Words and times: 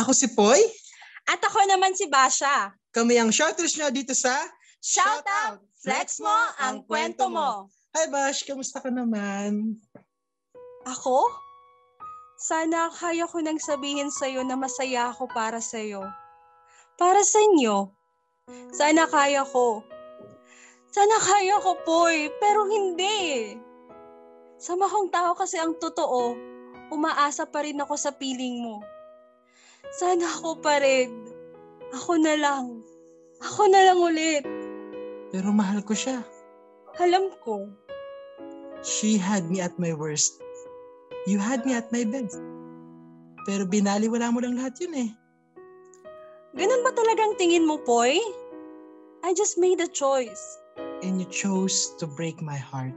Ako 0.00 0.16
si 0.16 0.32
Poy. 0.32 0.60
At 1.28 1.44
ako 1.44 1.60
naman 1.68 1.92
si 1.92 2.08
Basha. 2.08 2.72
Kami 2.96 3.20
ang 3.20 3.28
shouters 3.28 3.76
nyo 3.76 3.92
dito 3.92 4.16
sa 4.16 4.32
Shout 4.80 5.28
out! 5.44 5.60
Flex 5.84 6.24
mo 6.24 6.32
ang 6.56 6.80
kwento 6.88 7.28
mo. 7.28 7.68
Hi 7.92 8.08
Bash, 8.08 8.48
kamusta 8.48 8.80
ka 8.80 8.88
naman? 8.88 9.76
Ako? 10.88 11.28
Sana 12.40 12.88
kaya 12.88 13.28
ko 13.28 13.44
nang 13.44 13.60
sabihin 13.60 14.08
sa'yo 14.08 14.40
na 14.40 14.56
masaya 14.56 15.12
ako 15.12 15.28
para 15.28 15.60
sa'yo. 15.60 16.00
Para 16.96 17.20
sa 17.20 17.36
inyo. 17.52 17.92
Sana 18.72 19.04
kaya 19.04 19.44
ko. 19.44 19.84
Sana 20.88 21.16
kaya 21.20 21.60
ko, 21.60 21.76
Poy, 21.84 22.32
pero 22.40 22.64
hindi. 22.64 23.52
Sa 24.56 24.80
mahong 24.80 25.12
tao 25.12 25.36
kasi 25.36 25.60
ang 25.60 25.76
totoo, 25.76 26.32
umaasa 26.88 27.44
pa 27.44 27.64
rin 27.68 27.76
ako 27.84 27.94
sa 28.00 28.16
piling 28.16 28.64
mo. 28.64 28.80
Sana 29.88 30.28
ako 30.28 30.60
pa 30.60 30.76
rin. 30.84 31.08
Ako 31.96 32.20
na 32.20 32.36
lang. 32.36 32.84
Ako 33.40 33.72
na 33.72 33.80
lang 33.88 33.98
ulit. 33.98 34.44
Pero 35.32 35.48
mahal 35.50 35.80
ko 35.80 35.96
siya. 35.96 36.20
Alam 37.00 37.32
ko. 37.40 37.72
She 38.84 39.16
had 39.16 39.48
me 39.48 39.64
at 39.64 39.76
my 39.80 39.96
worst. 39.96 40.40
You 41.24 41.40
had 41.40 41.64
me 41.64 41.72
at 41.72 41.88
my 41.88 42.04
best. 42.04 42.36
Pero 43.48 43.64
binaliwala 43.64 44.28
mo 44.32 44.44
lang 44.44 44.60
lahat 44.60 44.76
yun 44.80 44.94
eh. 44.96 45.10
Ganun 46.56 46.82
ba 46.84 46.92
talagang 46.92 47.38
tingin 47.40 47.64
mo, 47.64 47.80
Poy? 47.80 48.20
I 49.24 49.30
just 49.36 49.60
made 49.60 49.80
a 49.80 49.88
choice. 49.88 50.58
And 51.04 51.20
you 51.20 51.28
chose 51.28 51.96
to 52.00 52.08
break 52.08 52.40
my 52.40 52.56
heart. 52.56 52.96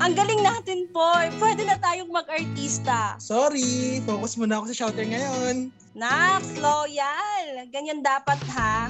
Ang 0.00 0.16
galing 0.16 0.40
natin, 0.40 0.88
Poy. 0.90 1.28
Pwede 1.36 1.68
na 1.68 1.76
tayong 1.76 2.08
mag-artista. 2.08 3.20
Sorry, 3.20 4.00
focus 4.02 4.40
muna 4.40 4.58
ako 4.58 4.72
sa 4.72 4.76
shouter 4.86 5.04
ngayon. 5.04 5.68
Nax, 5.92 6.56
loyal. 6.56 7.68
Ganyan 7.68 8.00
dapat 8.00 8.40
ha. 8.56 8.88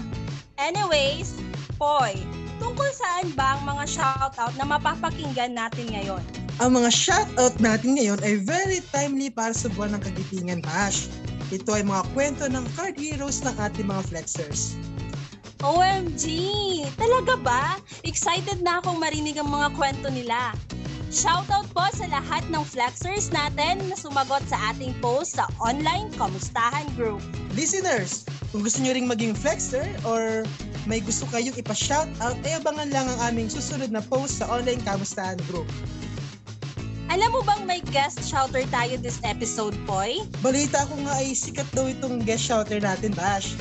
Anyways, 0.57 1.35
Poy, 1.75 2.15
tungkol 2.63 2.87
saan 2.95 3.35
ba 3.35 3.59
ang 3.59 3.67
mga 3.67 3.85
shoutout 3.91 4.55
na 4.55 4.65
mapapakinggan 4.65 5.59
natin 5.59 5.91
ngayon? 5.91 6.23
Ang 6.63 6.79
mga 6.79 6.95
shoutout 6.95 7.57
natin 7.59 7.99
ngayon 7.99 8.23
ay 8.23 8.39
very 8.39 8.79
timely 8.95 9.33
para 9.33 9.51
sa 9.51 9.67
buwan 9.75 9.99
ng 9.99 10.03
kagitingan 10.07 10.63
bash. 10.63 11.11
Ito 11.51 11.77
ay 11.77 11.85
mga 11.85 12.05
kwento 12.15 12.45
ng 12.47 12.65
card 12.79 12.95
heroes 12.97 13.43
ng 13.43 13.53
ating 13.59 13.91
mga 13.91 14.07
flexers. 14.09 14.79
OMG! 15.63 16.25
Talaga 16.99 17.35
ba? 17.39 17.65
Excited 18.03 18.63
na 18.63 18.83
akong 18.83 18.99
marinig 18.99 19.39
ang 19.39 19.47
mga 19.47 19.75
kwento 19.79 20.11
nila. 20.11 20.55
Shoutout 21.13 21.69
po 21.77 21.85
sa 21.93 22.09
lahat 22.09 22.41
ng 22.49 22.65
flexers 22.65 23.29
natin 23.29 23.85
na 23.85 23.93
sumagot 24.01 24.41
sa 24.49 24.73
ating 24.73 24.97
post 25.05 25.37
sa 25.37 25.45
online 25.61 26.09
Kamustahan 26.17 26.89
Group. 26.97 27.21
Listeners, 27.53 28.25
kung 28.49 28.65
gusto 28.65 28.81
nyo 28.81 28.97
ring 28.97 29.05
maging 29.05 29.37
flexer 29.37 29.85
or 30.09 30.49
may 30.89 31.05
gusto 31.05 31.29
kayong 31.29 31.53
ipa-shoutout, 31.53 32.41
ay 32.49 32.57
abangan 32.57 32.89
lang 32.89 33.05
ang 33.05 33.29
aming 33.29 33.53
susunod 33.53 33.93
na 33.93 34.01
post 34.01 34.41
sa 34.41 34.49
online 34.49 34.81
Kamustahan 34.89 35.37
Group. 35.53 35.69
Alam 37.13 37.29
mo 37.29 37.45
bang 37.45 37.69
may 37.69 37.85
guest 37.93 38.25
shouter 38.25 38.65
tayo 38.73 38.97
this 38.97 39.21
episode, 39.21 39.77
Poy? 39.85 40.17
Balita 40.41 40.89
ko 40.89 40.97
nga 41.05 41.21
ay 41.21 41.37
sikat 41.37 41.69
daw 41.77 41.93
itong 41.93 42.25
guest 42.25 42.49
shouter 42.49 42.81
natin, 42.81 43.13
Bash. 43.13 43.53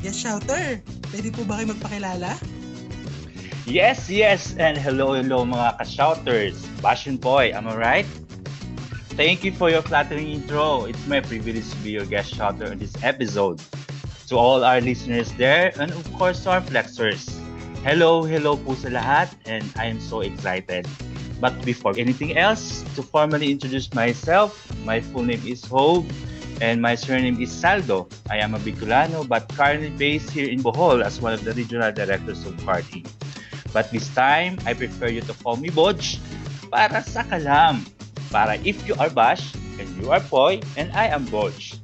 Guest 0.00 0.24
shouter, 0.24 0.80
pwede 1.12 1.36
po 1.36 1.44
ba 1.44 1.60
kayo 1.60 1.76
magpakilala? 1.76 2.32
Yes, 3.68 4.08
yes, 4.08 4.56
and 4.56 4.80
hello, 4.80 5.12
hello 5.12 5.44
mga 5.44 5.76
ka-shouters. 5.76 6.56
Bashin 6.80 7.20
Boy, 7.20 7.52
am 7.52 7.68
I 7.68 7.76
right? 7.76 8.08
Thank 9.12 9.44
you 9.44 9.52
for 9.52 9.68
your 9.68 9.84
flattering 9.84 10.32
intro. 10.32 10.88
It's 10.88 11.04
my 11.04 11.20
privilege 11.20 11.68
to 11.68 11.76
be 11.84 11.92
your 11.92 12.08
guest 12.08 12.32
shouter 12.32 12.72
on 12.72 12.80
this 12.80 12.96
episode. 13.04 13.60
To 14.32 14.40
all 14.40 14.64
our 14.64 14.80
listeners 14.80 15.28
there, 15.36 15.76
and 15.76 15.92
of 15.92 16.00
course 16.16 16.48
to 16.48 16.56
our 16.56 16.64
flexers. 16.64 17.28
Hello, 17.84 18.24
hello 18.24 18.56
po 18.56 18.72
sa 18.72 18.88
lahat, 18.88 19.36
and 19.44 19.68
I 19.76 19.92
am 19.92 20.00
so 20.00 20.24
excited. 20.24 20.88
But 21.36 21.52
before 21.60 21.92
anything 22.00 22.40
else, 22.40 22.88
to 22.96 23.04
formally 23.04 23.52
introduce 23.52 23.92
myself, 23.92 24.56
my 24.88 25.04
full 25.04 25.28
name 25.28 25.44
is 25.44 25.60
Hope, 25.68 26.08
and 26.64 26.80
my 26.80 26.96
surname 26.96 27.36
is 27.36 27.52
Saldo. 27.52 28.08
I 28.32 28.40
am 28.40 28.56
a 28.56 28.60
Bicolano, 28.64 29.28
but 29.28 29.44
currently 29.52 29.92
based 29.92 30.32
here 30.32 30.48
in 30.48 30.64
Bohol 30.64 31.04
as 31.04 31.20
one 31.20 31.36
of 31.36 31.44
the 31.44 31.52
regional 31.52 31.92
directors 31.92 32.48
of 32.48 32.56
party. 32.64 33.04
But 33.78 33.94
this 33.94 34.10
time, 34.10 34.58
I 34.66 34.74
prefer 34.74 35.06
you 35.06 35.22
to 35.22 35.34
call 35.38 35.54
me 35.54 35.70
Bodge 35.70 36.18
para 36.66 36.98
sa 37.06 37.22
kalam. 37.22 37.86
Para 38.26 38.58
if 38.66 38.74
you 38.90 38.98
are 38.98 39.06
Bash, 39.06 39.54
and 39.78 39.86
you 39.94 40.10
are 40.10 40.18
Poy, 40.18 40.58
and 40.74 40.90
I 40.98 41.06
am 41.14 41.30
Bodge. 41.30 41.78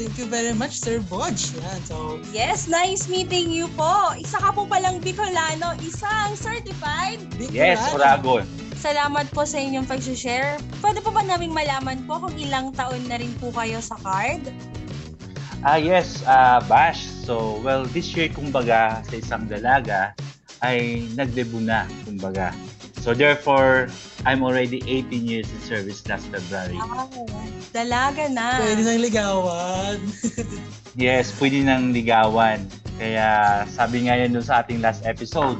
Thank 0.00 0.16
you 0.16 0.24
very 0.24 0.56
much, 0.56 0.80
Sir 0.80 1.04
Bodge. 1.04 1.52
Yan, 1.60 1.80
so, 1.84 2.16
Yes, 2.32 2.72
nice 2.72 3.04
meeting 3.04 3.52
you 3.52 3.68
po. 3.76 4.16
Isa 4.16 4.40
ka 4.40 4.48
po 4.56 4.64
palang 4.64 5.04
Bicolano, 5.04 5.76
isang 5.84 6.40
certified. 6.40 7.20
big 7.36 7.52
Yes, 7.52 7.76
Oragon. 7.92 8.40
Oragon. 8.40 8.44
Salamat 8.80 9.28
po 9.36 9.44
sa 9.44 9.60
inyong 9.60 9.84
pag-share. 9.84 10.56
Pwede 10.80 11.04
po 11.04 11.12
ba 11.12 11.20
naming 11.20 11.52
malaman 11.52 12.00
po 12.08 12.16
kung 12.16 12.32
ilang 12.40 12.72
taon 12.72 13.04
na 13.12 13.20
rin 13.20 13.36
po 13.36 13.52
kayo 13.52 13.76
sa 13.84 14.00
card? 14.00 14.40
Ah, 15.60 15.76
yes, 15.76 16.24
uh, 16.24 16.64
Bash. 16.64 17.04
So, 17.28 17.60
well, 17.60 17.84
this 17.84 18.08
year, 18.16 18.32
kumbaga, 18.32 19.04
sa 19.04 19.14
isang 19.20 19.44
dalaga, 19.44 20.16
ay 20.60 21.08
nagdebut 21.16 21.64
na, 21.64 21.88
kumbaga. 22.04 22.52
So 23.00 23.16
therefore, 23.16 23.88
I'm 24.28 24.44
already 24.44 24.84
18 24.84 25.24
years 25.24 25.48
in 25.48 25.60
service 25.64 26.04
last 26.04 26.28
February. 26.28 26.76
Wow, 26.76 27.08
dalaga 27.72 28.28
na. 28.28 28.60
Pwede 28.60 28.82
nang 28.84 29.00
ligawan. 29.00 29.98
Yes, 30.98 31.30
pwede 31.38 31.62
nang 31.62 31.94
ligawan. 31.94 32.66
Kaya 32.98 33.62
sabi 33.70 34.10
nga 34.10 34.18
yan 34.18 34.34
dun 34.34 34.42
sa 34.42 34.60
ating 34.60 34.82
last 34.82 35.06
episode, 35.06 35.56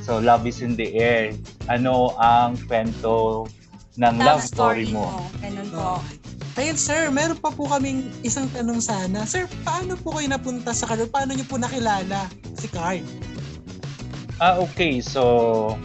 so 0.00 0.16
love 0.16 0.48
is 0.48 0.64
in 0.64 0.74
the 0.74 0.96
air. 0.96 1.36
Ano 1.68 2.16
ang 2.16 2.56
kwento 2.66 3.46
ng 4.00 4.14
love, 4.16 4.40
story 4.40 4.88
mo? 4.88 5.28
Ganun 5.44 5.68
po. 5.70 6.00
Ayun, 6.56 6.76
sir, 6.76 7.08
meron 7.08 7.36
pa 7.36 7.52
po 7.52 7.64
kaming 7.68 8.12
isang 8.24 8.48
tanong 8.52 8.80
sana. 8.80 9.24
Sir, 9.28 9.44
paano 9.64 9.96
po 9.96 10.16
kayo 10.16 10.28
napunta 10.32 10.72
sa 10.72 10.84
Card? 10.84 11.08
Paano 11.08 11.32
niyo 11.36 11.48
po 11.48 11.56
nakilala 11.56 12.28
si 12.56 12.68
Card? 12.68 13.04
Ah, 14.42 14.58
okay. 14.58 14.98
So, 14.98 15.78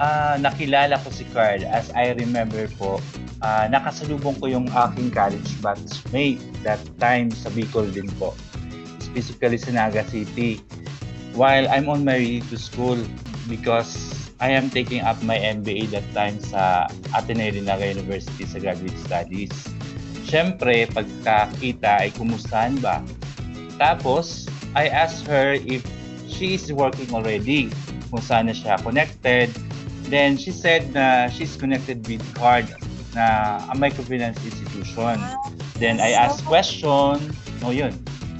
ah 0.00 0.40
nakilala 0.40 0.96
ko 1.04 1.12
si 1.12 1.28
Carl. 1.36 1.60
As 1.68 1.92
I 1.92 2.16
remember 2.16 2.64
po, 2.80 2.96
ah 3.44 3.68
nakasalubong 3.68 4.40
ko 4.40 4.48
yung 4.48 4.72
aking 4.72 5.12
college 5.12 5.52
batchmate 5.60 6.40
that 6.64 6.80
time 6.96 7.28
sa 7.28 7.52
Bicol 7.52 7.84
din 7.92 8.08
po. 8.16 8.32
Specifically 9.04 9.60
sa 9.60 9.76
Naga 9.76 10.00
City. 10.08 10.64
While 11.36 11.68
I'm 11.68 11.92
on 11.92 12.08
my 12.08 12.16
way 12.16 12.40
to 12.48 12.56
school 12.56 12.96
because 13.52 13.92
I 14.40 14.56
am 14.56 14.72
taking 14.72 15.04
up 15.04 15.20
my 15.20 15.36
MBA 15.36 15.92
that 15.92 16.08
time 16.16 16.40
sa 16.40 16.88
Ateneo 17.12 17.52
de 17.52 17.60
Naga 17.60 17.84
University 17.84 18.48
sa 18.48 18.64
graduate 18.64 18.96
studies. 19.04 19.52
Siyempre, 20.24 20.88
pagkakita 20.88 22.00
ay 22.00 22.16
kumustahan 22.16 22.80
ba? 22.80 23.04
Tapos, 23.76 24.48
I 24.72 24.88
asked 24.88 25.28
her 25.28 25.60
if 25.60 25.84
she 26.34 26.58
is 26.58 26.66
working 26.74 27.14
already, 27.14 27.70
kung 28.10 28.22
saan 28.22 28.50
na 28.50 28.54
siya 28.54 28.82
connected. 28.82 29.54
Then 30.10 30.36
she 30.36 30.50
said 30.50 30.90
na 30.92 31.30
she's 31.30 31.54
connected 31.54 32.02
with 32.10 32.20
CARD 32.34 32.68
na 33.14 33.62
a 33.70 33.74
microfinance 33.78 34.42
institution. 34.42 35.22
Then 35.78 36.02
I 36.02 36.12
asked 36.12 36.44
question, 36.44 37.22
no 37.62 37.70
yun. 37.70 37.94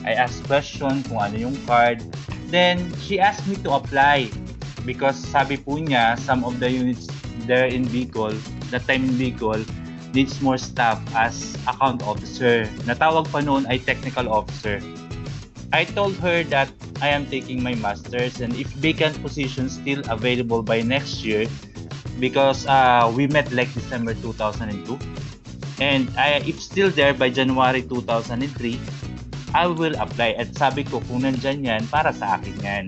I 0.04 0.12
asked 0.18 0.44
question 0.44 1.06
kung 1.08 1.22
ano 1.22 1.38
yung 1.38 1.56
card. 1.64 2.02
Then 2.52 2.92
she 3.00 3.16
asked 3.16 3.48
me 3.48 3.56
to 3.64 3.78
apply 3.78 4.28
because 4.84 5.16
sabi 5.16 5.56
po 5.56 5.80
niya 5.80 6.20
some 6.20 6.44
of 6.44 6.60
the 6.60 6.68
units 6.68 7.08
there 7.48 7.66
in 7.66 7.88
Bicol, 7.88 8.36
that 8.68 8.84
time 8.84 9.08
in 9.08 9.16
Bicol, 9.16 9.64
needs 10.12 10.38
more 10.44 10.60
staff 10.60 11.00
as 11.16 11.56
account 11.66 12.04
officer. 12.04 12.68
Natawag 12.84 13.26
pa 13.32 13.40
noon 13.40 13.64
ay 13.66 13.80
technical 13.80 14.28
officer. 14.28 14.78
I 15.74 15.82
told 15.88 16.14
her 16.22 16.44
that 16.54 16.70
I 17.00 17.08
am 17.08 17.26
taking 17.26 17.62
my 17.62 17.74
master's 17.74 18.40
and 18.40 18.54
if 18.54 18.68
vacant 18.78 19.18
positions 19.22 19.80
still 19.80 20.02
available 20.10 20.62
by 20.62 20.82
next 20.82 21.24
year 21.24 21.46
because 22.20 22.66
uh, 22.66 23.10
we 23.14 23.26
met 23.26 23.50
like 23.52 23.72
December 23.74 24.14
2002 24.14 24.98
and 25.80 26.10
I, 26.18 26.42
if 26.46 26.60
still 26.60 26.90
there 26.90 27.14
by 27.14 27.30
January 27.30 27.82
2003 27.82 28.80
I 29.54 29.66
will 29.70 29.94
apply. 30.02 30.34
At 30.34 30.54
sabi 30.58 30.82
ko 30.82 30.98
kung 31.06 31.22
nandyan 31.22 31.62
yan 31.62 31.86
para 31.86 32.10
sa 32.10 32.38
akin 32.38 32.58
yan. 32.62 32.84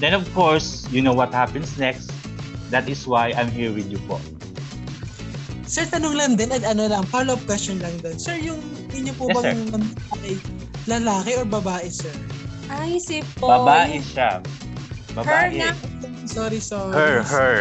Then 0.00 0.12
of 0.12 0.28
course 0.36 0.84
you 0.92 1.00
know 1.00 1.16
what 1.16 1.32
happens 1.32 1.76
next? 1.80 2.12
That 2.72 2.88
is 2.88 3.04
why 3.04 3.36
I'm 3.36 3.52
here 3.52 3.72
with 3.72 3.88
you 3.92 4.00
po. 4.08 4.20
Sir, 5.68 5.88
tanong 5.88 6.16
lang 6.20 6.32
din, 6.36 6.52
at 6.52 6.68
ano 6.68 6.84
lang, 6.84 7.00
follow-up 7.08 7.40
question 7.48 7.80
lang 7.80 7.96
doon. 8.04 8.20
Sir, 8.20 8.36
yung 8.36 8.60
inyo 8.92 9.12
po 9.16 9.32
Yes, 9.32 9.56
bang 9.72 9.84
ay 10.20 10.36
lalaki 10.84 11.32
or 11.38 11.48
babae, 11.48 11.88
sir? 11.88 12.12
Ay, 12.72 12.96
si 12.96 13.20
Poy. 13.36 13.52
babae 13.52 14.00
siya 14.00 14.40
Her 15.12 15.20
babae 15.20 15.60
na. 15.60 15.70
Sorry, 16.24 16.56
sorry. 16.56 16.94
her 16.96 17.20
her. 17.20 17.58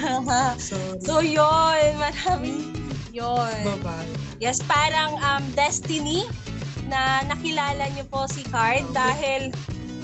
Sorry. 0.56 0.96
so 1.04 1.20
yun, 1.20 1.92
maraming 2.00 2.72
yun. 3.12 3.52
Bye-bye. 3.64 4.08
Yes, 4.40 4.64
parang 4.64 5.20
um, 5.20 5.44
destiny 5.52 6.24
na 6.88 7.20
nakilala 7.28 7.84
niyo 7.92 8.08
po 8.08 8.24
si 8.24 8.40
Card 8.48 8.88
dahil 8.96 9.52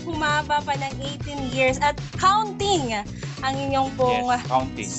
humaba 0.04 0.60
pa 0.62 0.76
ng 0.76 0.92
18 1.24 1.56
years 1.56 1.80
at 1.80 1.96
counting 2.20 2.92
ang 3.40 3.54
inyong 3.56 3.88
pong 3.96 4.28
Yes, 4.28 4.44
counting. 4.44 4.90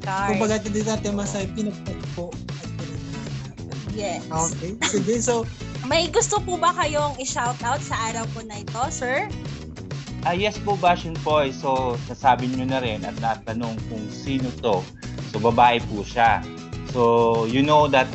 Card. 0.00 0.28
Kung 0.34 0.40
baga 0.40 0.56
hindi 0.64 0.80
natin 0.82 1.12
masay 1.14 1.44
pinagpagpo 1.52 2.32
at 2.32 2.68
pinagnanan. 2.74 3.54
Yes. 3.92 4.24
Okay. 4.26 4.72
Sige, 4.82 5.14
so 5.20 5.44
May 5.92 6.08
gusto 6.08 6.40
po 6.40 6.56
ba 6.56 6.72
kayong 6.72 7.20
i-shoutout 7.20 7.84
sa 7.84 8.08
araw 8.08 8.24
po 8.32 8.40
na 8.48 8.64
ito, 8.64 8.80
sir? 8.88 9.28
Ah, 10.24 10.32
yes 10.32 10.56
po, 10.56 10.72
Bashin 10.80 11.12
Boy. 11.20 11.52
So, 11.52 12.00
nasabi 12.08 12.48
nyo 12.48 12.64
na 12.64 12.80
rin 12.80 13.04
at 13.04 13.12
natanong 13.20 13.76
kung 13.92 14.00
sino 14.08 14.48
to. 14.64 14.80
So, 15.28 15.36
babae 15.36 15.84
po 15.92 16.00
siya. 16.00 16.40
So, 16.96 17.44
you 17.44 17.60
know 17.60 17.92
that 17.92 18.08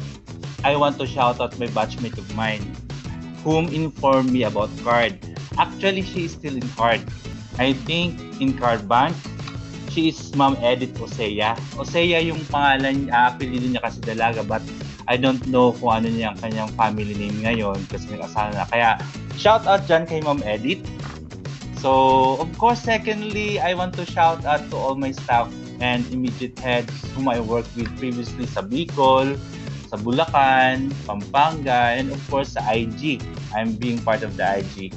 I 0.66 0.74
want 0.74 0.98
to 0.98 1.06
shout 1.06 1.38
out 1.38 1.54
my 1.62 1.70
batchmate 1.70 2.18
of 2.18 2.26
mine 2.34 2.66
whom 3.46 3.70
informed 3.70 4.34
me 4.34 4.50
about 4.50 4.74
card. 4.82 5.22
Actually, 5.62 6.02
she 6.02 6.26
is 6.26 6.34
still 6.34 6.58
in 6.58 6.66
card. 6.74 7.06
I 7.62 7.78
think 7.86 8.18
in 8.42 8.58
card 8.58 8.90
bank, 8.90 9.14
she 9.94 10.10
is 10.10 10.18
Ma'am 10.34 10.58
Edith 10.66 10.98
Osea. 10.98 11.54
Osea 11.78 12.26
yung 12.26 12.42
pangalan, 12.50 13.14
uh, 13.14 13.30
apelido 13.30 13.70
niya 13.70 13.86
kasi 13.86 14.02
dalaga 14.02 14.42
but 14.42 14.66
I 15.08 15.16
don't 15.16 15.42
know 15.48 15.72
kung 15.72 16.04
ano 16.04 16.08
niya 16.12 16.36
ang 16.36 16.40
kanyang 16.44 16.72
family 16.76 17.16
name 17.16 17.40
ngayon 17.44 17.80
kasi 17.88 18.12
may 18.12 18.20
asawa 18.20 18.52
na. 18.52 18.68
Kaya, 18.68 19.00
shout 19.40 19.64
out 19.64 19.88
dyan 19.88 20.04
kay 20.04 20.20
Ma'am 20.20 20.44
Edith. 20.44 20.84
So, 21.80 22.36
of 22.44 22.50
course, 22.60 22.84
secondly, 22.84 23.62
I 23.62 23.72
want 23.78 23.96
to 23.96 24.04
shout 24.04 24.44
out 24.44 24.66
to 24.74 24.76
all 24.76 25.00
my 25.00 25.16
staff 25.16 25.48
and 25.80 26.04
immediate 26.10 26.58
heads 26.60 26.92
whom 27.14 27.30
I 27.30 27.40
worked 27.40 27.72
with 27.78 27.88
previously 28.02 28.50
sa 28.50 28.66
Bicol, 28.66 29.38
sa 29.88 29.96
Bulacan, 30.02 30.92
Pampanga, 31.08 31.96
and 31.96 32.12
of 32.12 32.20
course 32.28 32.58
sa 32.58 32.66
IG. 32.68 33.24
I'm 33.56 33.78
being 33.78 34.02
part 34.02 34.26
of 34.26 34.36
the 34.36 34.44
IG. 34.44 34.92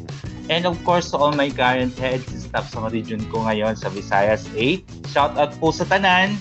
And 0.51 0.67
of 0.67 0.75
course, 0.83 1.15
to 1.15 1.17
all 1.21 1.31
my 1.31 1.47
current 1.47 1.95
heads 1.95 2.27
and 2.35 2.43
staff 2.43 2.75
sa 2.75 2.91
region 2.91 3.23
ko 3.31 3.47
ngayon 3.47 3.79
sa 3.79 3.87
Visayas 3.95 4.51
8. 4.59 4.83
Shout 5.07 5.39
out 5.39 5.55
po 5.62 5.71
sa 5.71 5.87
tanan. 5.87 6.35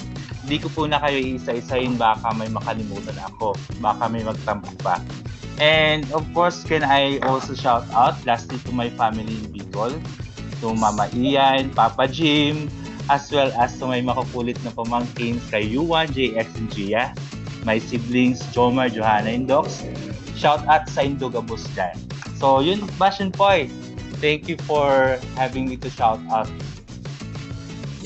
Hindi 0.50 0.66
ko 0.66 0.74
po 0.74 0.82
na 0.90 0.98
kayo 0.98 1.22
isa-isahin 1.22 1.94
baka 1.94 2.34
may 2.34 2.50
makalimutan 2.50 3.14
ako. 3.22 3.54
Baka 3.86 4.10
may 4.10 4.26
magtampo 4.26 4.74
pa. 4.82 4.98
And 5.62 6.10
of 6.10 6.26
course, 6.34 6.66
can 6.66 6.82
I 6.82 7.22
also 7.22 7.54
shout 7.54 7.86
out 7.94 8.18
lastly 8.26 8.58
to 8.66 8.74
my 8.74 8.90
family 8.98 9.30
in 9.30 9.46
Bicol, 9.54 9.94
to 10.66 10.74
Mama 10.74 11.06
Ian, 11.14 11.70
Papa 11.70 12.10
Jim, 12.10 12.66
as 13.14 13.30
well 13.30 13.54
as 13.62 13.78
to 13.78 13.86
my 13.86 14.02
makukulit 14.02 14.58
na 14.66 14.74
pamangkin 14.74 15.38
kay 15.54 15.70
Yuan, 15.70 16.10
JX, 16.10 16.50
and 16.58 16.74
Gia, 16.74 17.14
my 17.62 17.78
siblings, 17.78 18.42
Jomar, 18.50 18.90
Johanna, 18.90 19.30
and 19.30 19.46
Docs. 19.46 19.86
Shout 20.34 20.66
out 20.66 20.90
sa 20.90 21.06
Indogabos 21.06 21.70
dyan. 21.78 21.94
So, 22.42 22.66
yun, 22.66 22.90
Bastion 22.98 23.30
Boy. 23.30 23.70
Thank 24.18 24.50
you 24.50 24.58
for 24.66 25.22
having 25.38 25.70
me 25.70 25.78
to 25.78 25.94
shout 25.94 26.18
out. 26.34 26.50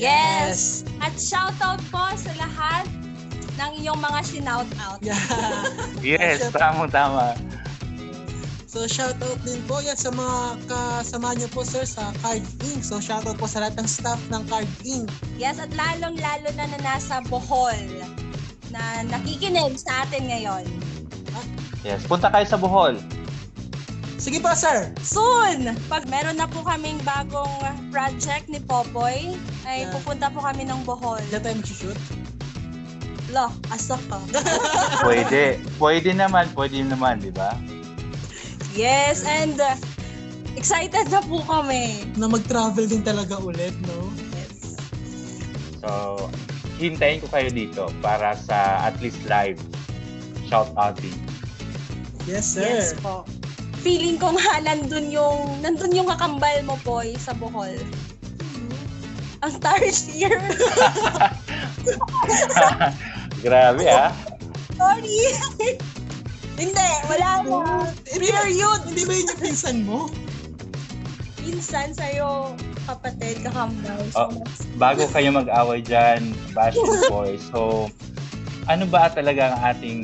Yes! 0.04 0.84
At 1.00 1.16
shoutout 1.16 1.80
po 1.88 2.04
sa 2.12 2.32
lahat 2.36 2.84
ng 3.56 3.70
iyong 3.80 3.96
mga 3.96 4.20
shinout-out. 4.28 5.00
yeah. 5.00 5.16
Yes, 6.04 6.44
tamang-tama. 6.52 7.32
So 8.68 8.90
shoutout 8.90 9.38
din 9.46 9.62
po 9.70 9.78
yan 9.78 9.94
sa 9.94 10.10
mga 10.10 10.66
kasama 10.66 11.38
niyo 11.38 11.48
po 11.54 11.62
sir 11.62 11.86
sa 11.86 12.10
Card 12.20 12.42
Inc. 12.66 12.82
So 12.82 12.98
shoutout 12.98 13.38
po 13.38 13.46
sa 13.46 13.64
lahat 13.64 13.78
ng 13.80 13.88
staff 13.88 14.18
ng 14.28 14.44
Card 14.50 14.68
Inc. 14.82 15.08
Yes, 15.38 15.62
at 15.62 15.70
lalong-lalo 15.72 16.50
na 16.58 16.66
na 16.68 16.78
nasa 16.82 17.22
Bohol 17.30 17.78
na 18.74 19.06
nakikinig 19.06 19.78
sa 19.78 20.02
atin 20.04 20.26
ngayon. 20.26 20.66
Yes, 21.86 22.02
punta 22.04 22.28
kayo 22.28 22.44
sa 22.44 22.58
Bohol. 22.58 22.98
Sige 24.24 24.40
po 24.40 24.56
sir. 24.56 24.88
Soon! 25.04 25.76
Pag 25.84 26.08
meron 26.08 26.40
na 26.40 26.48
po 26.48 26.64
kaming 26.64 26.96
bagong 27.04 27.52
project 27.92 28.48
ni 28.48 28.56
Popoy, 28.56 29.36
ay 29.68 29.84
Yeah. 29.84 29.92
pupunta 29.92 30.32
po 30.32 30.40
kami 30.40 30.64
ng 30.64 30.80
Bohol. 30.88 31.20
Diyan 31.28 31.44
tayo 31.44 31.56
mag-shoot. 31.60 32.00
Lo, 33.28 33.52
asa 33.68 34.00
ka. 34.08 34.16
Pwede. 35.04 35.60
Pwede 35.76 36.16
naman, 36.16 36.48
pwede 36.56 36.80
naman, 36.80 37.20
di 37.20 37.28
ba? 37.28 37.52
Yes, 38.72 39.28
and 39.28 39.60
uh, 39.60 39.76
excited 40.56 41.12
na 41.12 41.20
po 41.20 41.44
kami. 41.44 42.08
Na 42.16 42.24
mag-travel 42.24 42.88
din 42.88 43.04
talaga 43.04 43.36
ulit, 43.36 43.76
no? 43.84 44.08
Yes. 44.32 44.80
So, 45.84 45.90
hintayin 46.80 47.20
ko 47.20 47.28
kayo 47.28 47.52
dito 47.52 47.92
para 48.00 48.32
sa 48.40 48.88
at 48.88 48.96
least 49.04 49.20
live 49.28 49.60
shout 50.48 50.72
outing. 50.80 51.12
Yes 52.24 52.56
sir. 52.56 52.64
Yes 52.64 52.96
po. 52.96 53.28
Feeling 53.84 54.16
ko 54.16 54.32
nga 54.32 54.64
nandun 54.64 55.12
yung, 55.12 55.60
nandun 55.60 55.92
yung 55.92 56.08
kakambal 56.08 56.56
mo, 56.64 56.74
Poy, 56.80 57.12
sa 57.20 57.36
Bohol. 57.36 57.76
Ang 59.44 59.54
tarsier. 59.60 60.40
Grabe 63.44 63.84
ah. 63.86 64.08
Sorry. 64.74 65.36
Hindi, 66.56 66.88
wala 67.12 67.30
mo. 67.44 67.58
Period. 68.08 68.80
Hindi 68.88 69.02
ba 69.04 69.12
yun 69.12 69.28
yung 69.28 69.40
pinsan 69.42 69.78
mo? 69.84 70.08
Pinsan 71.36 71.92
sa'yo, 71.92 72.56
kapatid, 72.88 73.44
kakambal. 73.44 74.00
So, 74.08 74.32
Oh. 74.32 74.40
Bago 74.80 75.04
kayo 75.12 75.28
mag-away 75.28 75.84
dyan, 75.84 76.32
Bastion 76.56 77.04
Boy. 77.12 77.36
So, 77.52 77.92
ano 78.64 78.88
ba 78.88 79.12
talaga 79.12 79.52
ang 79.52 79.76
ating 79.76 79.98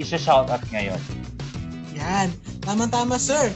isa-shoutout 0.00 0.64
ngayon? 0.72 0.98
Yan. 1.92 2.32
Tama-tama 2.66 3.14
sir. 3.14 3.54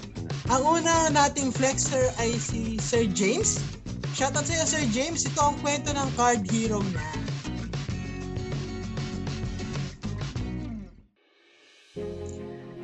Ang 0.55 0.63
una 0.79 1.11
nating 1.11 1.51
flexer 1.51 2.15
ay 2.23 2.31
si 2.39 2.79
Sir 2.79 3.11
James. 3.11 3.59
Shoutout 4.15 4.47
sa 4.47 4.55
iyo 4.55 4.67
Sir 4.71 4.87
James. 4.95 5.27
Ito 5.27 5.51
ang 5.51 5.59
kwento 5.67 5.91
ng 5.91 6.09
card 6.15 6.47
hero 6.47 6.79
na. 6.95 7.07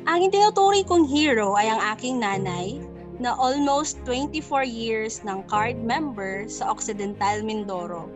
Ang 0.03 0.27
tinuturi 0.27 0.83
kong 0.83 1.07
hero 1.07 1.55
ay 1.55 1.71
ang 1.71 1.79
aking 1.95 2.19
nanay 2.19 2.75
na 3.23 3.31
almost 3.39 3.95
24 4.03 4.67
years 4.67 5.23
ng 5.23 5.47
card 5.47 5.79
member 5.79 6.43
sa 6.51 6.67
Occidental 6.67 7.39
Mindoro. 7.39 8.11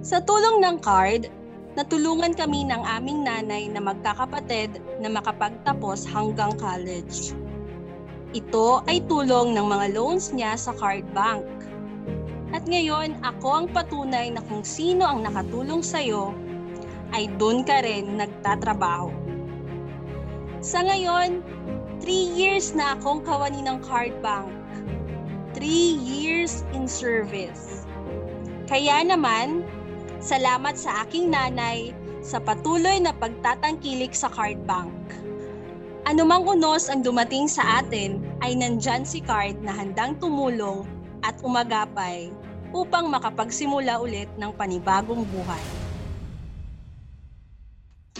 Sa 0.00 0.24
tulong 0.24 0.64
ng 0.64 0.80
card, 0.80 1.28
natulungan 1.78 2.34
kami 2.34 2.66
ng 2.66 2.82
aming 2.82 3.22
nanay 3.22 3.70
na 3.70 3.78
magkakapatid 3.78 4.82
na 4.98 5.08
makapagtapos 5.10 6.02
hanggang 6.08 6.50
college. 6.58 7.30
Ito 8.30 8.86
ay 8.86 9.02
tulong 9.10 9.58
ng 9.58 9.66
mga 9.66 9.86
loans 9.94 10.30
niya 10.30 10.54
sa 10.54 10.70
card 10.74 11.06
bank. 11.14 11.46
At 12.50 12.66
ngayon, 12.66 13.18
ako 13.22 13.48
ang 13.62 13.66
patunay 13.70 14.34
na 14.34 14.42
kung 14.50 14.66
sino 14.66 15.06
ang 15.06 15.22
nakatulong 15.22 15.82
sa'yo, 15.82 16.34
ay 17.14 17.30
doon 17.38 17.62
ka 17.66 17.82
rin 17.82 18.18
nagtatrabaho. 18.18 19.10
Sa 20.62 20.82
ngayon, 20.82 21.42
3 22.02 22.38
years 22.38 22.74
na 22.74 22.94
akong 22.98 23.22
kawani 23.22 23.62
ng 23.66 23.78
card 23.82 24.14
bank. 24.22 24.50
3 25.58 25.66
years 25.98 26.62
in 26.74 26.86
service. 26.86 27.86
Kaya 28.70 29.02
naman, 29.02 29.66
salamat 30.20 30.76
sa 30.76 31.04
aking 31.04 31.32
nanay 31.32 31.96
sa 32.20 32.36
patuloy 32.36 33.00
na 33.00 33.16
pagtatangkilik 33.16 34.12
sa 34.12 34.28
card 34.28 34.60
bank. 34.68 34.92
Anumang 36.04 36.44
unos 36.44 36.92
ang 36.92 37.00
dumating 37.00 37.48
sa 37.48 37.80
atin 37.80 38.20
ay 38.44 38.56
nandyan 38.56 39.04
si 39.04 39.24
card 39.24 39.56
na 39.64 39.72
handang 39.72 40.16
tumulong 40.20 40.84
at 41.24 41.36
umagapay 41.40 42.28
upang 42.72 43.08
makapagsimula 43.08 44.00
ulit 44.00 44.28
ng 44.36 44.52
panibagong 44.56 45.24
buhay. 45.28 45.64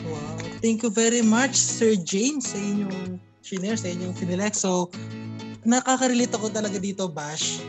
Wow. 0.00 0.40
Thank 0.60 0.84
you 0.84 0.92
very 0.92 1.24
much 1.24 1.56
Sir 1.56 1.96
James 1.96 2.52
sa 2.52 2.58
inyong 2.60 3.20
shinare, 3.44 3.80
sa 3.80 3.88
inyong 3.92 4.16
finilex. 4.16 4.64
So, 4.64 4.88
nakaka-relate 5.64 6.32
ako 6.36 6.52
talaga 6.52 6.76
dito, 6.80 7.08
Bash. 7.08 7.60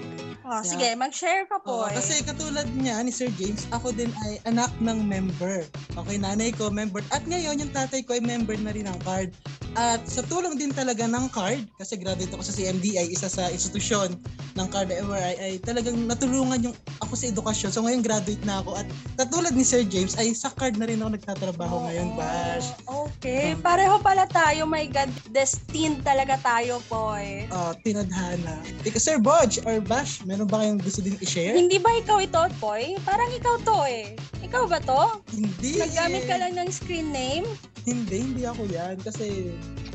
Oh, 0.41 0.57
Yeah. 0.57 0.65
Sige, 0.65 0.87
mag-share 0.97 1.45
ka 1.45 1.61
po. 1.61 1.85
Oo, 1.85 1.87
kasi 1.93 2.25
katulad 2.25 2.65
niya 2.73 2.97
ni 3.05 3.13
Sir 3.13 3.29
James, 3.37 3.69
ako 3.69 3.93
din 3.93 4.09
ay 4.25 4.41
anak 4.49 4.73
ng 4.81 5.05
member. 5.05 5.69
Okay, 5.93 6.17
nanay 6.17 6.49
ko 6.49 6.73
member. 6.73 7.05
At 7.13 7.21
ngayon, 7.29 7.61
yung 7.61 7.69
tatay 7.69 8.01
ko 8.01 8.17
ay 8.17 8.23
member 8.25 8.57
na 8.57 8.73
rin 8.73 8.89
ng 8.89 8.99
card. 9.05 9.29
At 9.79 10.03
sa 10.03 10.19
tulong 10.27 10.59
din 10.59 10.75
talaga 10.75 11.07
ng 11.07 11.31
card, 11.31 11.63
kasi 11.79 11.95
graduate 11.95 12.31
ako 12.35 12.43
sa 12.43 12.55
CMDI, 12.55 13.07
isa 13.07 13.31
sa 13.31 13.47
institusyon 13.47 14.19
ng 14.59 14.67
card 14.67 14.91
MRI, 14.91 15.35
ay 15.39 15.53
talagang 15.63 15.95
natulungan 16.11 16.59
yung 16.59 16.75
ako 16.99 17.13
sa 17.15 17.31
edukasyon. 17.31 17.71
So 17.71 17.87
ngayon 17.87 18.03
graduate 18.03 18.43
na 18.43 18.59
ako. 18.59 18.83
At 18.83 18.87
katulad 19.15 19.55
ni 19.55 19.63
Sir 19.63 19.87
James, 19.87 20.19
ay 20.19 20.35
sa 20.35 20.51
card 20.51 20.75
na 20.75 20.91
rin 20.91 20.99
ako 20.99 21.15
nagtatrabaho 21.15 21.87
ngayon, 21.87 22.19
Bash. 22.19 22.75
Okay. 22.83 23.55
Hmm. 23.55 23.63
Pareho 23.63 23.95
pala 24.03 24.27
tayo. 24.27 24.67
My 24.67 24.83
God, 24.91 25.07
destined 25.31 26.03
talaga 26.03 26.35
tayo, 26.43 26.83
boy. 26.91 27.47
Uh, 27.47 27.71
tinadhana. 27.87 28.59
Ika, 28.83 28.99
Sir 28.99 29.23
Bodge 29.23 29.63
or 29.63 29.79
Bash, 29.79 30.19
meron 30.27 30.51
ba 30.51 30.59
kayong 30.59 30.83
gusto 30.83 30.99
din 30.99 31.15
i-share? 31.23 31.55
Hindi 31.55 31.79
ba 31.79 31.95
ikaw 31.95 32.19
ito, 32.19 32.43
boy? 32.59 32.99
Parang 33.07 33.31
ikaw 33.31 33.55
to 33.63 33.77
eh. 33.87 34.19
Ikaw 34.43 34.67
ba 34.67 34.83
to? 34.83 35.23
Hindi. 35.31 35.79
Naggamit 35.79 36.27
ka 36.27 36.35
lang 36.35 36.59
ng 36.59 36.67
screen 36.67 37.07
name? 37.15 37.47
Hindi, 37.87 38.17
hindi 38.29 38.43
ako 38.45 38.67
yan. 38.69 38.99
Kasi 39.01 39.49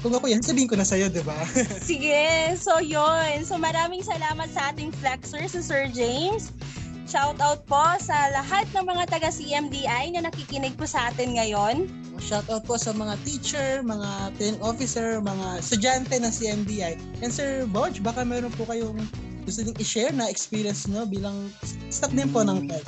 kung 0.07 0.15
ako 0.15 0.31
yan, 0.31 0.39
sabihin 0.45 0.71
ko 0.71 0.79
na 0.79 0.87
sa'yo, 0.87 1.11
di 1.11 1.19
ba? 1.27 1.35
Sige, 1.83 2.55
so 2.55 2.79
yon. 2.79 3.43
So 3.43 3.59
maraming 3.59 4.07
salamat 4.07 4.47
sa 4.55 4.71
ating 4.71 4.95
flexer, 5.03 5.51
si 5.51 5.59
Sir 5.59 5.91
James. 5.91 6.55
Shout 7.07 7.39
out 7.39 7.63
po 7.71 7.83
sa 8.03 8.35
lahat 8.35 8.67
ng 8.75 8.83
mga 8.83 9.07
taga 9.07 9.31
CMDI 9.31 10.15
na 10.15 10.27
nakikinig 10.27 10.75
po 10.75 10.91
sa 10.91 11.11
atin 11.11 11.39
ngayon. 11.39 11.87
Shout 12.19 12.47
out 12.51 12.67
po 12.67 12.75
sa 12.75 12.91
mga 12.91 13.15
teacher, 13.23 13.83
mga 13.87 14.35
training 14.39 14.63
officer, 14.63 15.23
mga 15.23 15.63
estudyante 15.63 16.15
ng 16.19 16.33
CMDI. 16.35 16.99
And 17.23 17.31
Sir 17.31 17.67
Bodge, 17.71 18.03
baka 18.03 18.27
meron 18.27 18.51
po 18.55 18.67
kayong 18.67 19.07
gusto 19.47 19.63
din 19.63 19.75
i-share 19.79 20.11
na 20.11 20.27
experience 20.27 20.91
nyo 20.91 21.07
bilang 21.07 21.51
staff 21.95 22.11
din 22.11 22.27
po 22.35 22.43
ng 22.43 22.67
TED. 22.67 22.87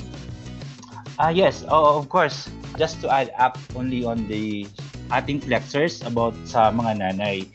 Ah 1.19 1.31
yes, 1.31 1.63
oh, 1.67 1.99
of 1.99 2.11
course. 2.11 2.51
Just 2.75 2.99
to 3.03 3.11
add 3.11 3.31
up 3.39 3.55
only 3.75 4.03
on 4.03 4.27
the 4.27 4.67
ating 5.13 5.41
flexers 5.41 6.01
about 6.05 6.33
sa 6.45 6.69
mga 6.69 7.01
nanay. 7.01 7.45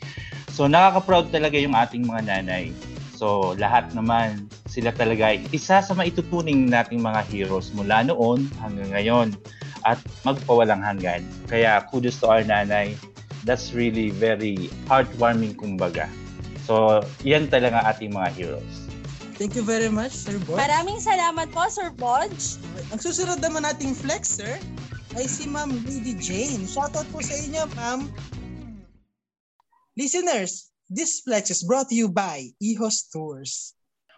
So 0.51 0.67
nakaka-proud 0.71 1.35
talaga 1.35 1.59
yung 1.59 1.75
ating 1.75 2.07
mga 2.07 2.21
nanay. 2.27 2.71
So 3.15 3.55
lahat 3.55 3.95
naman 3.95 4.51
sila 4.67 4.91
talaga 4.91 5.31
ay 5.31 5.47
isa 5.55 5.79
sa 5.79 5.93
maitutuning 5.95 6.67
nating 6.67 6.99
mga 6.99 7.23
heroes 7.31 7.71
mula 7.71 8.03
noon 8.03 8.51
hanggang 8.59 8.91
ngayon 8.91 9.27
at 9.87 9.99
magpawalang 10.27 10.83
hanggan. 10.83 11.23
Kaya 11.47 11.83
kudos 11.87 12.19
to 12.19 12.27
our 12.27 12.43
nanay. 12.43 12.95
That's 13.45 13.71
really 13.71 14.09
very 14.09 14.73
heartwarming 14.89 15.55
kumbaga. 15.55 16.11
So 16.65 17.05
yan 17.23 17.47
talaga 17.47 17.85
ating 17.87 18.11
mga 18.11 18.29
heroes. 18.35 18.75
Thank 19.35 19.59
you 19.59 19.67
very 19.67 19.91
much, 19.91 20.15
Sir 20.15 20.39
Bodge. 20.47 20.63
Maraming 20.63 20.95
salamat 21.03 21.51
po, 21.51 21.67
Sir 21.67 21.91
Bodge. 21.91 22.55
Ang 22.95 23.03
susunod 23.03 23.43
naman 23.43 23.67
nating 23.67 23.91
flexer 23.91 24.63
ay 25.15 25.25
si 25.31 25.47
Ma'am 25.47 25.71
Lady 25.87 26.13
Jane. 26.19 26.67
Shoutout 26.67 27.07
po 27.09 27.23
sa 27.23 27.39
inyo, 27.39 27.63
Ma'am. 27.79 28.11
Listeners, 29.95 30.75
this 30.91 31.23
flex 31.23 31.47
is 31.47 31.63
brought 31.63 31.87
to 31.87 31.95
you 31.95 32.11
by 32.11 32.51
Ihos 32.59 33.07
Tours. 33.07 33.71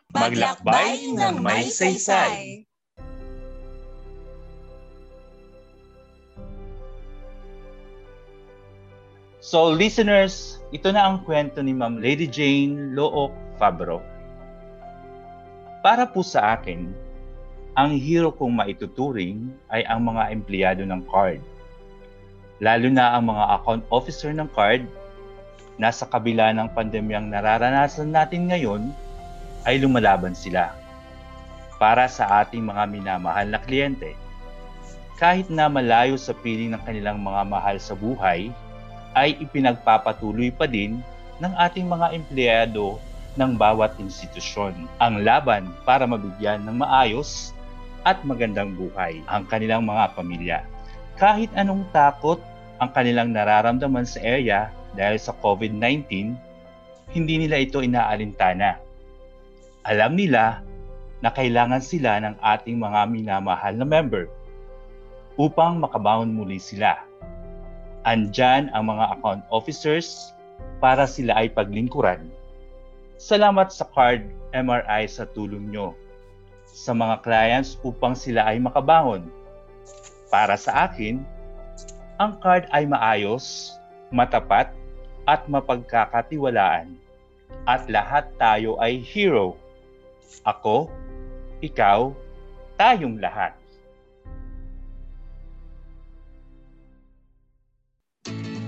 Maglakbay 0.09 1.13
ng 1.13 1.45
may 1.45 1.69
saysay. 1.69 2.65
So 9.47 9.71
listeners, 9.71 10.59
ito 10.75 10.91
na 10.91 11.07
ang 11.07 11.23
kwento 11.23 11.63
ni 11.63 11.71
Ma'am 11.71 12.01
Lady 12.01 12.27
Jane 12.27 12.97
Look 12.97 13.31
Fabro. 13.55 14.03
Para 15.85 16.09
po 16.09 16.19
sa 16.19 16.59
akin, 16.59 16.91
ang 17.77 17.93
hero 17.93 18.33
kong 18.33 18.57
maituturing 18.57 19.53
ay 19.69 19.85
ang 19.85 20.01
mga 20.01 20.33
empleyado 20.33 20.81
ng 20.81 20.97
card. 21.05 21.37
Lalo 22.57 22.89
na 22.89 23.13
ang 23.13 23.29
mga 23.29 23.53
account 23.53 23.85
officer 23.93 24.33
ng 24.33 24.49
card, 24.49 24.81
nasa 25.77 26.09
kabila 26.09 26.49
ng 26.57 26.73
pandemyang 26.73 27.29
nararanasan 27.29 28.09
natin 28.09 28.49
ngayon, 28.49 28.89
ay 29.69 29.77
lumalaban 29.77 30.33
sila 30.33 30.73
para 31.77 32.09
sa 32.09 32.41
ating 32.41 32.65
mga 32.65 32.89
minamahal 32.89 33.45
na 33.45 33.61
kliyente. 33.61 34.17
Kahit 35.21 35.45
na 35.53 35.69
malayo 35.69 36.17
sa 36.17 36.33
piling 36.33 36.73
ng 36.73 36.81
kanilang 36.81 37.21
mga 37.21 37.45
mahal 37.45 37.77
sa 37.77 37.93
buhay, 37.93 38.49
ay 39.13 39.37
ipinagpapatuloy 39.37 40.49
pa 40.49 40.65
din 40.65 40.97
ng 41.37 41.53
ating 41.53 41.85
mga 41.85 42.17
empleyado 42.17 42.97
ng 43.37 43.53
bawat 43.53 43.93
institusyon 44.01 44.73
ang 44.97 45.21
laban 45.21 45.69
para 45.85 46.09
mabigyan 46.09 46.65
ng 46.65 46.81
maayos 46.81 47.53
at 48.07 48.23
magandang 48.23 48.71
buhay 48.79 49.19
ang 49.27 49.43
kanilang 49.51 49.83
mga 49.83 50.15
pamilya. 50.15 50.57
Kahit 51.19 51.51
anong 51.59 51.83
takot 51.91 52.39
ang 52.79 52.95
kanilang 52.95 53.35
nararamdaman 53.35 54.07
sa 54.07 54.23
area 54.23 54.71
dahil 54.95 55.19
sa 55.19 55.35
COVID-19, 55.43 56.31
hindi 57.11 57.35
nila 57.35 57.59
ito 57.59 57.83
inaalintana. 57.83 58.79
Alam 59.83 60.15
nila 60.15 60.63
na 61.19 61.35
kailangan 61.35 61.83
sila 61.83 62.23
ng 62.23 62.39
ating 62.39 62.79
mga 62.79 63.11
minamahal 63.11 63.75
na 63.75 63.83
member 63.83 64.31
upang 65.35 65.83
makabangon 65.83 66.31
muli 66.31 66.63
sila. 66.63 66.95
Andyan 68.07 68.71
ang 68.71 68.87
mga 68.87 69.19
account 69.19 69.43
officers 69.51 70.31
para 70.79 71.03
sila 71.03 71.35
ay 71.43 71.51
paglingkuran. 71.51 72.23
Salamat 73.19 73.67
sa 73.67 73.83
card 73.91 74.23
MRI 74.55 75.03
sa 75.11 75.27
tulong 75.35 75.75
nyo 75.75 75.91
sa 76.77 76.93
mga 76.93 77.25
clients 77.25 77.81
upang 77.81 78.13
sila 78.13 78.45
ay 78.45 78.61
makabangon. 78.61 79.25
Para 80.29 80.53
sa 80.53 80.85
akin, 80.85 81.25
ang 82.21 82.37
card 82.37 82.69
ay 82.69 82.85
maayos, 82.85 83.73
matapat, 84.13 84.69
at 85.25 85.49
mapagkakatiwalaan. 85.49 86.93
At 87.65 87.89
lahat 87.89 88.29
tayo 88.37 88.77
ay 88.77 89.01
hero. 89.01 89.57
Ako, 90.45 90.93
ikaw, 91.65 92.13
tayong 92.77 93.17
lahat. 93.17 93.57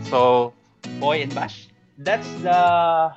So, 0.09 0.51
Boy 0.97 1.21
and 1.21 1.31
Bash, 1.37 1.69
that's 2.01 2.27
the 2.41 2.49
uh, 2.49 3.13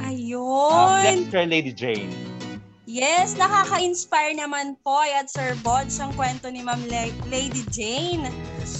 Ayun. 0.00 1.04
Dexter 1.04 1.44
Lady 1.44 1.76
Jane. 1.76 2.33
Yes, 2.94 3.34
nakaka-inspire 3.34 4.38
naman 4.38 4.78
po 4.86 4.94
at 5.02 5.26
Sir 5.26 5.58
Bodge 5.66 5.90
ang 5.98 6.14
kwento 6.14 6.46
ni 6.46 6.62
Ma'am 6.62 6.78
La- 6.86 7.10
Lady 7.26 7.66
Jane. 7.74 8.30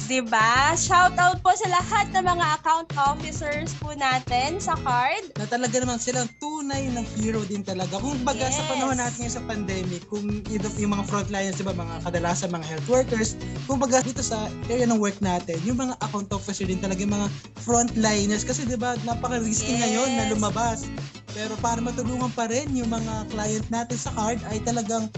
'Di 0.06 0.22
ba? 0.30 0.70
Shout 0.78 1.18
out 1.18 1.42
po 1.42 1.50
sa 1.50 1.66
lahat 1.66 2.14
ng 2.14 2.22
mga 2.22 2.46
account 2.62 2.94
officers 2.94 3.74
po 3.82 3.90
natin 3.90 4.62
sa 4.62 4.78
card. 4.86 5.34
Na 5.34 5.50
talaga 5.50 5.82
naman 5.82 5.98
silang 5.98 6.30
tunay 6.38 6.94
na 6.94 7.02
hero 7.18 7.42
din 7.42 7.66
talaga. 7.66 7.98
Kung 7.98 8.22
baga 8.22 8.54
sa 8.54 8.62
Yes. 8.62 8.70
panahon 8.70 8.98
natin 9.02 9.26
sa 9.26 9.42
pandemic, 9.42 10.06
kung 10.06 10.22
yung, 10.46 10.62
yung 10.78 10.92
mga 10.94 11.04
frontliners, 11.10 11.58
di 11.58 11.66
ba, 11.66 11.74
mga 11.74 12.06
kadalasan 12.06 12.54
mga 12.54 12.66
health 12.70 12.86
workers, 12.86 13.34
kung 13.66 13.82
baga 13.82 13.98
dito 13.98 14.22
sa 14.22 14.46
area 14.70 14.86
ng 14.86 15.02
work 15.02 15.18
natin, 15.18 15.58
yung 15.66 15.82
mga 15.82 15.98
account 15.98 16.30
officer 16.30 16.62
din 16.62 16.78
talaga 16.78 17.02
yung 17.02 17.18
mga 17.18 17.26
frontliners. 17.66 18.46
Kasi 18.46 18.62
di 18.62 18.78
ba, 18.78 18.94
napaka-risky 19.02 19.74
Yes. 19.74 19.80
ngayon 19.82 20.08
na 20.14 20.24
lumabas. 20.30 20.86
Pero 21.34 21.58
para 21.58 21.82
matulungan 21.82 22.30
pa 22.30 22.46
rin 22.46 22.70
yung 22.72 22.88
mga 22.88 23.26
client 23.34 23.66
natin 23.68 23.98
sa 23.98 24.14
card 24.14 24.38
ay 24.48 24.62
talagang 24.62 25.10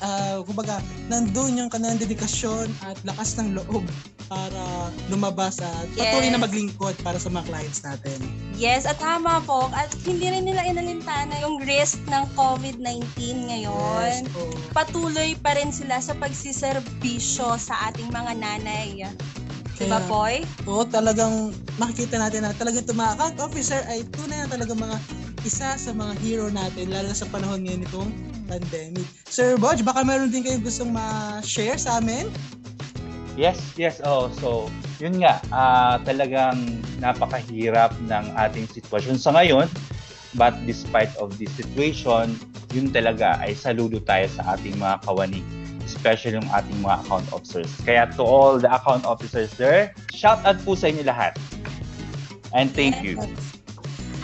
ah, 0.00 0.40
kumbaga, 0.44 0.80
nandun 1.12 1.60
yung 1.60 1.70
kanilang 1.70 2.00
dedikasyon 2.00 2.72
at 2.84 2.96
lakas 3.04 3.36
ng 3.36 3.52
loob 3.52 3.84
para 4.30 4.88
lumabas 5.10 5.58
at 5.58 5.90
patuloy 5.98 6.30
na 6.30 6.38
Yes. 6.38 6.44
maglingkod 6.46 6.94
para 7.02 7.18
sa 7.18 7.26
mga 7.28 7.50
clients 7.50 7.82
natin. 7.82 8.18
Yes, 8.54 8.86
at 8.86 9.02
tama 9.02 9.42
po. 9.42 9.66
At 9.74 9.90
hindi 10.06 10.30
rin 10.30 10.46
nila 10.46 10.62
inalintana 10.70 11.34
yung 11.42 11.58
risk 11.66 11.98
ng 12.06 12.24
COVID-19 12.38 13.02
ngayon. 13.50 14.22
Yes, 14.22 14.30
oh. 14.38 14.54
Patuloy 14.70 15.34
pa 15.34 15.58
rin 15.58 15.74
sila 15.74 15.98
sa 15.98 16.14
pagsiservisyo 16.14 17.58
sa 17.58 17.90
ating 17.90 18.06
mga 18.14 18.38
nanay. 18.38 19.02
Diba, 19.80 19.98
Boy? 20.06 20.44
Oo, 20.68 20.84
talagang 20.86 21.50
makikita 21.80 22.20
natin 22.20 22.44
na 22.44 22.54
talagang 22.54 22.84
itong 22.84 23.00
mga 23.00 23.12
account 23.16 23.36
officer 23.50 23.80
ay 23.90 24.04
tunay 24.14 24.44
na 24.44 24.48
talaga 24.48 24.76
mga 24.76 24.96
isa 25.44 25.76
sa 25.76 25.90
mga 25.96 26.12
hero 26.20 26.46
natin, 26.52 26.92
lalo 26.92 27.08
na 27.10 27.16
sa 27.16 27.28
panahon 27.28 27.64
ngayon 27.64 27.80
nitong 27.86 28.10
pandemic. 28.44 29.06
Sir 29.30 29.56
Bodge, 29.56 29.80
baka 29.80 30.04
meron 30.04 30.28
din 30.28 30.44
kayong 30.44 30.64
gustong 30.64 30.92
ma-share 30.92 31.80
sa 31.80 32.02
amin? 32.02 32.28
Yes, 33.38 33.56
yes. 33.78 34.04
Oh, 34.04 34.28
so 34.42 34.68
yun 35.00 35.16
nga, 35.22 35.40
ah, 35.48 35.96
talagang 36.04 36.84
napakahirap 37.00 37.96
ng 38.04 38.24
ating 38.36 38.68
sitwasyon 38.68 39.16
sa 39.16 39.32
ngayon. 39.32 39.70
But 40.36 40.54
despite 40.68 41.10
of 41.18 41.34
this 41.40 41.50
situation, 41.56 42.38
yun 42.70 42.94
talaga 42.94 43.40
ay 43.42 43.56
saludo 43.56 43.98
tayo 44.04 44.30
sa 44.30 44.54
ating 44.54 44.78
mga 44.78 45.02
kawani, 45.02 45.42
especially 45.82 46.38
yung 46.38 46.50
ating 46.54 46.78
mga 46.84 47.02
account 47.02 47.26
officers. 47.34 47.70
Kaya 47.82 48.06
to 48.14 48.22
all 48.22 48.60
the 48.60 48.70
account 48.70 49.02
officers 49.08 49.50
there, 49.58 49.90
shout 50.14 50.38
out 50.46 50.60
po 50.62 50.78
sa 50.78 50.92
inyo 50.92 51.02
lahat. 51.02 51.34
And 52.54 52.70
thank 52.70 53.02
you. 53.02 53.18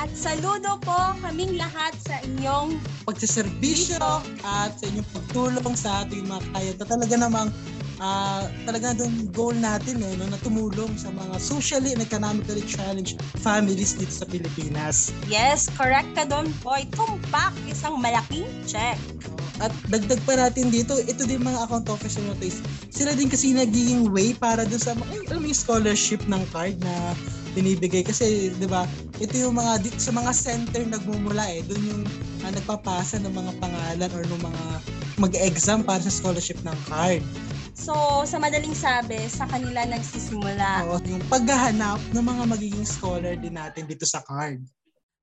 At 0.06 0.14
saludo 0.14 0.78
po 0.86 1.18
kaming 1.18 1.58
lahat 1.58 1.90
sa 1.98 2.22
inyong 2.22 2.78
Pagsiservisyo 3.10 3.98
at 4.46 4.70
sa 4.78 4.84
inyong 4.86 5.08
pagtulong 5.10 5.74
sa 5.74 6.06
ating 6.06 6.30
mga 6.30 6.78
na 6.78 6.86
talaga 6.86 7.14
namang 7.18 7.50
uh, 7.98 8.46
talaga 8.62 8.94
doon 8.94 9.26
goal 9.34 9.50
natin 9.58 9.98
eh, 9.98 10.14
no, 10.14 10.30
na 10.30 10.38
tumulong 10.46 10.94
sa 10.94 11.10
mga 11.10 11.42
socially 11.42 11.90
and 11.90 12.06
economically 12.06 12.62
challenged 12.70 13.18
families 13.42 13.98
dito 13.98 14.14
sa 14.14 14.30
Pilipinas. 14.30 15.10
Yes, 15.26 15.66
correct 15.74 16.14
ka 16.14 16.22
doon, 16.22 16.54
boy. 16.62 16.86
Tumpak, 16.94 17.50
isang 17.66 17.98
malaking 17.98 18.46
check. 18.62 19.02
At 19.58 19.74
dagdag 19.90 20.22
pa 20.22 20.38
natin 20.38 20.70
dito, 20.70 21.02
ito 21.02 21.26
din 21.26 21.42
mga 21.42 21.66
account 21.66 21.90
officer 21.90 22.22
to 22.22 22.46
sila 22.94 23.10
din 23.10 23.26
kasi 23.26 23.58
naging 23.58 24.14
way 24.14 24.38
para 24.38 24.62
doon 24.62 24.78
sa 24.78 24.94
ay, 25.10 25.26
alam 25.34 25.42
yung 25.42 25.58
scholarship 25.58 26.22
ng 26.30 26.46
card 26.54 26.78
na 26.78 26.94
binibigay 27.56 28.04
kasi 28.04 28.52
'di 28.52 28.68
ba 28.68 28.84
ito 29.16 29.32
yung 29.40 29.56
mga 29.56 29.80
sa 29.96 30.12
mga 30.12 30.30
center 30.36 30.84
nagmumula 30.84 31.48
eh 31.48 31.64
doon 31.64 31.82
yung 31.88 32.02
uh, 32.44 32.52
nagpapasa 32.52 33.16
ng 33.24 33.32
mga 33.32 33.52
pangalan 33.56 34.10
or 34.12 34.22
ng 34.28 34.42
mga 34.44 34.64
mag-exam 35.16 35.80
para 35.80 36.04
sa 36.04 36.12
scholarship 36.12 36.60
ng 36.60 36.76
card. 36.92 37.24
So, 37.76 38.24
sa 38.24 38.40
madaling 38.40 38.72
sabi, 38.72 39.20
sa 39.28 39.44
kanila 39.48 39.84
nagsisimula. 39.84 40.88
Oo, 40.88 41.00
yung 41.08 41.24
paghahanap 41.28 42.00
ng 42.12 42.24
mga 42.24 42.42
magiging 42.48 42.88
scholar 42.88 43.36
din 43.36 43.56
natin 43.56 43.84
dito 43.84 44.04
sa 44.08 44.24
card. 44.24 44.60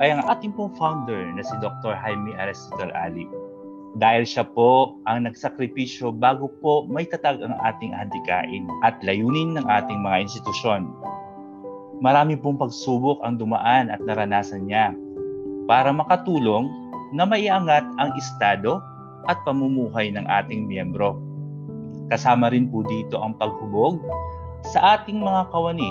ay 0.01 0.09
ang 0.09 0.25
ating 0.33 0.49
pong 0.49 0.73
founder 0.73 1.29
na 1.37 1.45
si 1.45 1.53
Dr. 1.61 1.93
Jaime 1.93 2.33
Aristotle 2.41 2.89
Ali. 2.97 3.29
Dahil 4.01 4.25
siya 4.25 4.49
po 4.49 4.97
ang 5.05 5.29
nagsakripisyo 5.29 6.09
bago 6.09 6.49
po 6.57 6.89
may 6.89 7.05
tatag 7.05 7.37
ang 7.45 7.53
ating 7.53 7.93
handikain 7.93 8.65
at 8.81 8.97
layunin 9.05 9.53
ng 9.53 9.65
ating 9.69 10.01
mga 10.01 10.25
institusyon. 10.25 10.89
Marami 12.01 12.33
pong 12.33 12.57
pagsubok 12.57 13.21
ang 13.21 13.37
dumaan 13.37 13.93
at 13.93 14.01
naranasan 14.01 14.65
niya 14.65 14.97
para 15.69 15.93
makatulong 15.93 16.65
na 17.13 17.29
maiangat 17.29 17.85
ang 18.01 18.09
estado 18.17 18.81
at 19.29 19.37
pamumuhay 19.45 20.09
ng 20.09 20.25
ating 20.25 20.65
miyembro. 20.65 21.21
Kasama 22.09 22.49
rin 22.49 22.73
po 22.73 22.81
dito 22.89 23.21
ang 23.21 23.37
paghubog 23.37 24.01
sa 24.69 24.97
ating 24.97 25.17
mga 25.21 25.49
kawani 25.49 25.89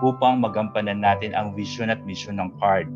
upang 0.00 0.40
magampanan 0.40 1.04
natin 1.04 1.36
ang 1.36 1.52
vision 1.52 1.92
at 1.92 2.00
mission 2.08 2.40
ng 2.40 2.48
card 2.56 2.88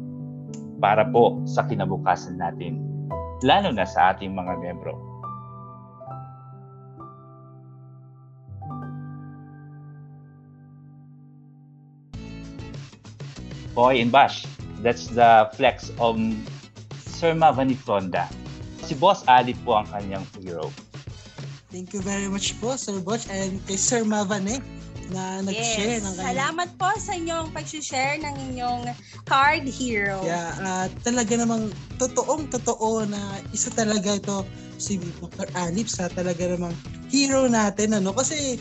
para 0.80 1.06
po 1.06 1.38
sa 1.46 1.66
kinabukasan 1.68 2.40
natin, 2.40 2.80
lalo 3.44 3.70
na 3.70 3.86
sa 3.86 4.14
ating 4.14 4.32
mga 4.34 4.58
membro. 4.58 4.96
Boy 13.72 14.04
and 14.04 14.12
Bash, 14.12 14.44
that's 14.84 15.08
the 15.08 15.48
flex 15.56 15.88
of 15.96 16.20
Sir 17.00 17.32
Mavani 17.32 17.72
Fronda. 17.72 18.28
Si 18.84 18.92
Boss 18.92 19.24
Ali 19.24 19.56
po 19.64 19.80
ang 19.80 19.88
kanyang 19.88 20.28
hero. 20.36 20.68
Thank 21.72 21.96
you 21.96 22.04
very 22.04 22.28
much 22.28 22.52
po, 22.60 22.76
Sir 22.76 23.00
Bosch, 23.00 23.24
and 23.32 23.56
kay 23.64 23.80
Sir 23.80 24.04
Mavane 24.04 24.60
na 25.12 25.44
nag-share 25.44 26.00
yes. 26.00 26.04
ng 26.04 26.14
kanyang... 26.16 26.30
Salamat 26.32 26.68
po 26.80 26.88
sa 26.98 27.12
inyong 27.14 27.48
pag-share 27.52 28.16
ng 28.20 28.34
inyong 28.50 28.82
card 29.28 29.64
hero. 29.68 30.18
Yeah, 30.24 30.56
uh, 30.58 30.86
talaga 31.04 31.38
namang 31.38 31.70
totoong 32.00 32.48
totoo 32.50 33.06
na 33.06 33.38
isa 33.52 33.70
talaga 33.70 34.16
ito 34.18 34.42
si 34.80 34.98
Dr. 35.20 35.46
Alip 35.54 35.86
sa 35.86 36.10
talaga 36.10 36.48
namang 36.50 36.74
hero 37.12 37.46
natin 37.46 37.94
ano 37.94 38.10
kasi 38.10 38.58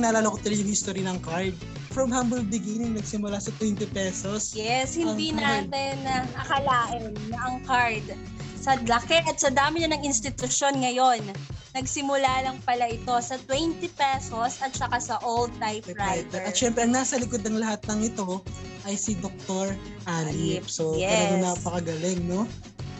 naalala 0.00 0.32
ko 0.32 0.40
tuloy 0.42 0.58
yung 0.58 0.72
history 0.72 1.02
ng 1.06 1.18
card 1.22 1.54
from 1.94 2.10
humble 2.10 2.42
beginning 2.42 2.94
nagsimula 2.94 3.38
sa 3.38 3.50
20 3.58 3.86
pesos. 3.90 4.54
Yes, 4.54 4.94
hindi 4.94 5.34
natin 5.34 5.98
uh, 6.06 6.24
akalain 6.42 7.14
na 7.30 7.38
ang 7.38 7.56
card 7.66 8.04
sa 8.58 8.74
laki 8.82 9.22
at 9.24 9.38
sa 9.38 9.48
dami 9.54 9.86
na 9.86 9.94
ng 9.94 10.02
institusyon 10.02 10.82
ngayon 10.82 11.22
nagsimula 11.78 12.42
lang 12.42 12.58
pala 12.66 12.90
ito 12.90 13.14
sa 13.22 13.38
20 13.46 13.84
pesos 13.92 14.58
at 14.58 14.72
saka 14.72 14.98
sa 14.98 15.20
old 15.22 15.54
typewriter. 15.62 16.42
At 16.42 16.58
syempre, 16.58 16.82
ang 16.82 16.96
nasa 16.96 17.20
likod 17.20 17.46
ng 17.46 17.60
lahat 17.60 17.84
ng 17.86 18.08
ito 18.08 18.42
ay 18.88 18.98
si 18.98 19.14
Dr. 19.20 19.78
Alip. 20.08 20.64
So, 20.66 20.98
yes. 20.98 21.12
talagang 21.12 21.44
napakagaling, 21.44 22.20
no? 22.26 22.48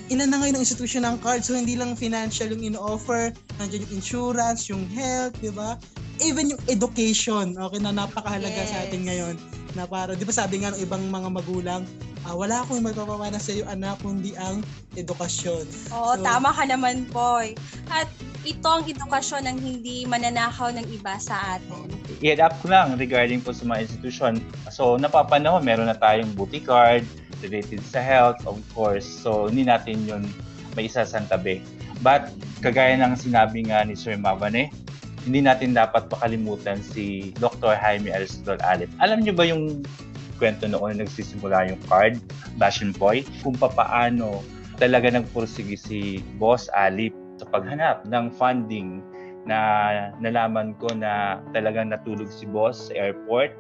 Ilan 0.09 0.33
na 0.33 0.41
ngayon 0.41 0.61
ang 0.61 0.65
institution 0.65 1.05
ng 1.05 1.19
card. 1.21 1.43
So, 1.45 1.59
hindi 1.59 1.75
lang 1.75 1.99
financial 1.99 2.55
yung 2.55 2.77
in-offer. 2.77 3.35
Nandiyan 3.61 3.89
yung 3.89 3.95
insurance, 3.99 4.69
yung 4.71 4.85
health, 4.89 5.37
di 5.43 5.53
ba? 5.53 5.77
Even 6.23 6.53
yung 6.53 6.63
education, 6.71 7.59
okay, 7.59 7.81
na 7.83 7.93
napakahalaga 7.93 8.63
yes. 8.63 8.71
sa 8.73 8.79
atin 8.85 9.01
ngayon. 9.05 9.35
Na 9.77 9.85
para, 9.85 10.17
di 10.17 10.25
ba 10.25 10.33
sabi 10.33 10.65
nga 10.65 10.73
ng 10.73 10.81
ibang 10.81 11.05
mga 11.13 11.29
magulang, 11.29 11.83
uh, 12.25 12.35
wala 12.37 12.65
akong 12.65 12.81
magpapamana 12.85 13.37
sa 13.37 13.53
iyo 13.53 13.65
anak 13.69 14.01
kundi 14.01 14.33
ang 14.37 14.65
edukasyon. 14.97 15.65
Oo, 15.93 16.13
so, 16.17 16.23
tama 16.25 16.53
ka 16.53 16.65
naman 16.65 17.05
po. 17.09 17.41
At 17.93 18.09
ito 18.45 18.69
ang 18.69 18.85
edukasyon 18.89 19.45
ng 19.45 19.59
hindi 19.61 20.09
mananakaw 20.09 20.73
ng 20.73 20.87
iba 20.93 21.21
sa 21.21 21.59
atin. 21.59 21.89
I-add 22.25 22.41
up 22.41 22.55
ko 22.65 22.73
lang 22.73 22.97
regarding 22.97 23.45
po 23.45 23.53
sa 23.53 23.69
mga 23.69 23.89
institusyon. 23.89 24.41
So, 24.73 24.97
napapanahon, 24.97 25.63
meron 25.63 25.93
na 25.93 25.97
tayong 25.97 26.33
booty 26.33 26.65
card 26.65 27.05
related 27.45 27.85
sa 27.85 28.03
health, 28.03 28.41
of 28.49 28.59
course. 28.75 29.07
So, 29.07 29.47
hindi 29.53 29.69
natin 29.69 30.09
yun 30.09 30.25
may 30.75 30.91
isa 30.91 31.07
sa 31.07 31.23
tabi. 31.29 31.63
But, 32.03 32.31
kagaya 32.63 32.99
ng 32.99 33.15
sinabi 33.19 33.69
nga 33.71 33.87
ni 33.87 33.95
Sir 33.95 34.19
Mavane, 34.19 34.71
hindi 35.27 35.43
natin 35.43 35.75
dapat 35.75 36.07
pakalimutan 36.13 36.79
si 36.83 37.35
Dr. 37.43 37.75
Jaime 37.75 38.13
Aristotle 38.13 38.61
Alip. 38.63 38.91
Alam 39.03 39.25
niyo 39.25 39.35
ba 39.35 39.45
yung 39.49 39.83
kwento 40.39 40.71
noon 40.71 40.99
na 40.99 41.03
nagsisimula 41.03 41.75
yung 41.75 41.81
card, 41.91 42.23
Bashin 42.61 42.95
Boy, 42.95 43.27
kung 43.43 43.59
papaano 43.59 44.43
talaga 44.79 45.11
nagpursige 45.11 45.75
si 45.75 46.23
Boss 46.39 46.71
Alip 46.71 47.11
sa 47.39 47.47
paghanap 47.51 48.07
ng 48.07 48.31
funding 48.35 49.03
na 49.49 49.59
nalaman 50.21 50.77
ko 50.77 50.93
na 50.93 51.41
talagang 51.57 51.89
natulog 51.89 52.29
si 52.29 52.45
boss 52.45 52.93
sa 52.93 53.09
airport 53.09 53.57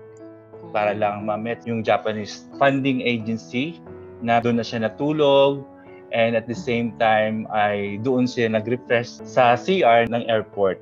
para 0.75 0.93
lang 0.93 1.25
ma-met 1.25 1.65
yung 1.65 1.81
Japanese 1.81 2.45
funding 2.61 3.01
agency 3.01 3.81
na 4.21 4.43
doon 4.43 4.61
na 4.61 4.67
siya 4.67 4.85
natulog 4.85 5.65
and 6.13 6.37
at 6.37 6.45
the 6.45 6.57
same 6.57 6.93
time 7.01 7.49
ay 7.55 7.97
doon 8.05 8.29
siya 8.29 8.53
nag-refresh 8.53 9.25
sa 9.25 9.57
CR 9.57 10.05
ng 10.13 10.29
airport. 10.29 10.77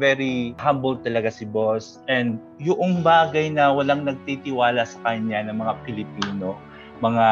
Very 0.00 0.56
humble 0.56 0.96
talaga 0.96 1.28
si 1.28 1.44
boss. 1.44 2.00
And 2.08 2.40
yung 2.56 3.04
bagay 3.04 3.52
na 3.52 3.68
walang 3.68 4.08
nagtitiwala 4.08 4.88
sa 4.88 4.96
kanya 5.04 5.44
ng 5.52 5.60
mga 5.60 5.72
Pilipino, 5.84 6.56
mga 7.04 7.28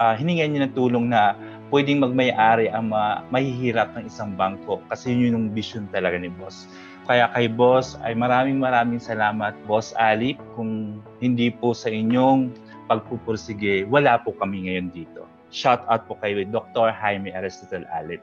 uh, 0.00 0.14
hiningan 0.16 0.56
niya 0.56 0.60
ng 0.66 0.74
tulong 0.74 1.12
na 1.12 1.36
pwedeng 1.68 2.00
magmay-ari 2.00 2.70
ang 2.72 2.92
mga 2.92 3.28
mahihirap 3.28 3.88
ng 3.98 4.08
isang 4.08 4.32
bangko 4.38 4.80
kasi 4.88 5.12
yun 5.12 5.36
yung 5.36 5.46
vision 5.52 5.84
talaga 5.92 6.16
ni 6.16 6.32
boss. 6.32 6.70
Kaya 7.04 7.28
kay 7.36 7.52
boss 7.52 8.00
ay 8.00 8.16
maraming 8.16 8.56
maraming 8.56 9.02
salamat 9.02 9.52
boss 9.68 9.92
Alip 10.00 10.40
kung 10.56 11.04
hindi 11.20 11.52
po 11.52 11.76
sa 11.76 11.92
inyong 11.92 12.48
pagpupursige, 12.88 13.84
wala 13.88 14.16
po 14.20 14.32
kami 14.36 14.68
ngayon 14.68 14.88
dito. 14.92 15.28
Shout 15.52 15.84
out 15.86 16.08
po 16.08 16.16
kay 16.18 16.34
Dr. 16.48 16.90
Jaime 16.90 17.30
Aristotle 17.30 17.84
Alip. 17.92 18.20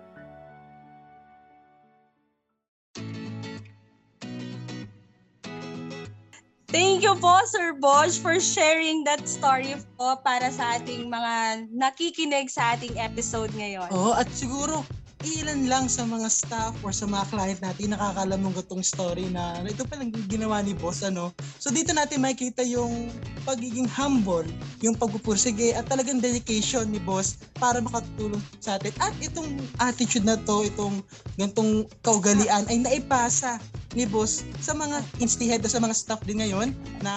Thank 6.72 7.04
you 7.04 7.20
po, 7.20 7.36
Sir 7.52 7.76
Bosch, 7.76 8.16
for 8.16 8.40
sharing 8.40 9.04
that 9.04 9.28
story 9.28 9.76
po 10.00 10.16
para 10.24 10.48
sa 10.56 10.80
ating 10.80 11.12
mga 11.12 11.68
nakikinig 11.68 12.48
sa 12.48 12.80
ating 12.80 12.96
episode 12.96 13.52
ngayon. 13.60 13.92
Oo, 13.92 14.16
at 14.16 14.32
siguro 14.32 14.88
ilan 15.22 15.70
lang 15.70 15.86
sa 15.86 16.06
mga 16.06 16.28
staff 16.28 16.74
or 16.82 16.90
sa 16.90 17.06
mga 17.06 17.26
client 17.30 17.60
natin 17.62 17.94
nakakalam 17.94 18.42
ng 18.42 18.54
gutong 18.58 18.82
story 18.82 19.30
na 19.30 19.62
ito 19.66 19.86
pa 19.86 19.98
lang 19.98 20.10
ginawa 20.26 20.62
ni 20.66 20.74
boss 20.74 21.06
ano. 21.06 21.30
So 21.62 21.70
dito 21.70 21.94
natin 21.94 22.26
makikita 22.26 22.66
yung 22.66 23.14
pagiging 23.46 23.90
humble, 23.90 24.46
yung 24.82 24.98
pagpupursige 24.98 25.74
at 25.78 25.86
talagang 25.90 26.22
dedication 26.22 26.90
ni 26.90 27.02
boss 27.02 27.42
para 27.58 27.82
makatulong 27.82 28.42
sa 28.62 28.78
atin. 28.78 28.94
At 29.02 29.14
itong 29.22 29.62
attitude 29.82 30.26
na 30.26 30.38
to, 30.42 30.66
itong 30.66 31.02
gantong 31.38 31.90
kaugalian 32.06 32.66
ay 32.70 32.82
naipasa 32.82 33.58
ni 33.98 34.06
boss 34.08 34.46
sa 34.62 34.72
mga 34.72 35.04
insti-head 35.20 35.66
sa 35.68 35.82
mga 35.82 35.96
staff 35.98 36.22
din 36.24 36.40
ngayon 36.40 36.72
na 37.04 37.14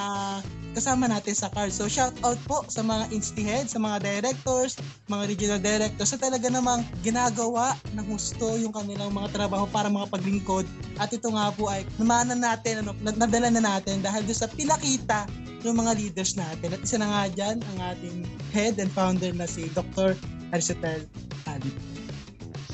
kasama 0.75 1.07
natin 1.07 1.33
sa 1.39 1.47
card. 1.49 1.71
So 1.71 1.87
shout 1.87 2.13
out 2.27 2.37
po 2.45 2.67
sa 2.67 2.83
mga 2.83 3.15
insti 3.15 3.47
head, 3.47 3.71
sa 3.71 3.79
mga 3.79 4.03
directors, 4.03 4.75
mga 5.07 5.25
regional 5.31 5.61
directors 5.63 6.11
sa 6.11 6.19
talaga 6.19 6.51
namang 6.51 6.83
ginagawa 7.07 7.79
ng 7.95 8.07
husto 8.11 8.59
yung 8.59 8.75
kanilang 8.75 9.15
mga 9.15 9.31
trabaho 9.31 9.71
para 9.71 9.87
mga 9.87 10.11
paglingkod. 10.11 10.67
At 10.99 11.15
ito 11.15 11.31
nga 11.31 11.55
po 11.55 11.71
ay 11.71 11.87
namanan 11.97 12.43
natin, 12.43 12.83
ano, 12.83 12.93
nadala 13.01 13.49
na 13.55 13.63
natin 13.63 14.03
dahil 14.03 14.27
doon 14.27 14.39
sa 14.39 14.51
pinakita 14.51 15.31
ng 15.65 15.77
mga 15.81 15.93
leaders 15.97 16.37
natin. 16.37 16.77
At 16.77 16.81
isa 16.85 17.01
na 17.01 17.09
nga 17.09 17.23
dyan 17.33 17.57
ang 17.63 17.79
ating 17.95 18.29
head 18.53 18.77
and 18.83 18.93
founder 18.93 19.33
na 19.33 19.49
si 19.49 19.73
Dr. 19.73 20.13
Aristotle 20.53 21.09
Ali. 21.49 21.73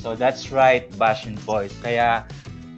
So 0.01 0.17
that's 0.17 0.49
right, 0.49 0.89
Bashin 0.97 1.37
Boys. 1.45 1.71
Kaya 1.85 2.25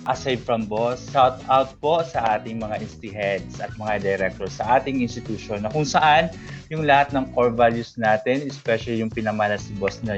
aside 0.08 0.44
from 0.44 0.68
boss, 0.68 1.04
shout 1.12 1.40
out 1.48 1.72
po 1.80 2.04
sa 2.04 2.38
ating 2.40 2.60
mga 2.60 2.84
insti 2.84 3.10
heads 3.12 3.64
at 3.64 3.72
mga 3.80 4.04
directors 4.04 4.60
sa 4.60 4.80
ating 4.80 5.00
institution 5.00 5.64
na 5.64 5.70
kung 5.72 5.88
saan 5.88 6.32
yung 6.74 6.84
lahat 6.88 7.14
ng 7.14 7.30
core 7.38 7.54
values 7.54 7.96
natin, 7.96 8.44
especially 8.48 9.00
yung 9.00 9.12
pinamana 9.12 9.56
si 9.56 9.72
boss 9.78 10.02
na 10.02 10.18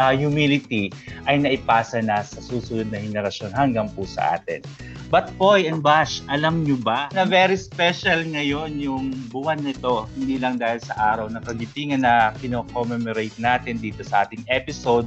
uh, 0.00 0.14
humility 0.14 0.88
ay 1.28 1.36
naipasa 1.36 2.00
na 2.00 2.24
sa 2.24 2.40
susunod 2.40 2.88
na 2.88 2.98
henerasyon 2.98 3.52
hanggang 3.52 3.86
po 3.92 4.08
sa 4.08 4.40
atin. 4.40 4.64
But 5.06 5.30
Poy 5.38 5.70
and 5.70 5.86
Bash, 5.86 6.18
alam 6.26 6.66
nyo 6.66 6.74
ba 6.82 7.06
na 7.14 7.22
very 7.22 7.54
special 7.54 8.26
ngayon 8.26 8.82
yung 8.82 9.14
buwan 9.30 9.62
nito, 9.62 10.10
hindi 10.18 10.34
lang 10.34 10.58
dahil 10.58 10.82
sa 10.82 11.14
araw 11.14 11.30
ng 11.30 11.46
kagitingan 11.46 12.02
na 12.02 12.34
kino-commemorate 12.42 13.38
natin 13.38 13.78
dito 13.78 14.02
sa 14.02 14.26
ating 14.26 14.42
episode, 14.50 15.06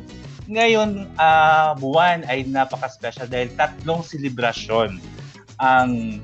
ngayon 0.50 1.06
uh, 1.22 1.78
buwan 1.78 2.26
ay 2.26 2.42
napaka-special 2.50 3.30
dahil 3.30 3.54
tatlong 3.54 4.02
selebrasyon 4.02 4.98
ang 5.62 6.18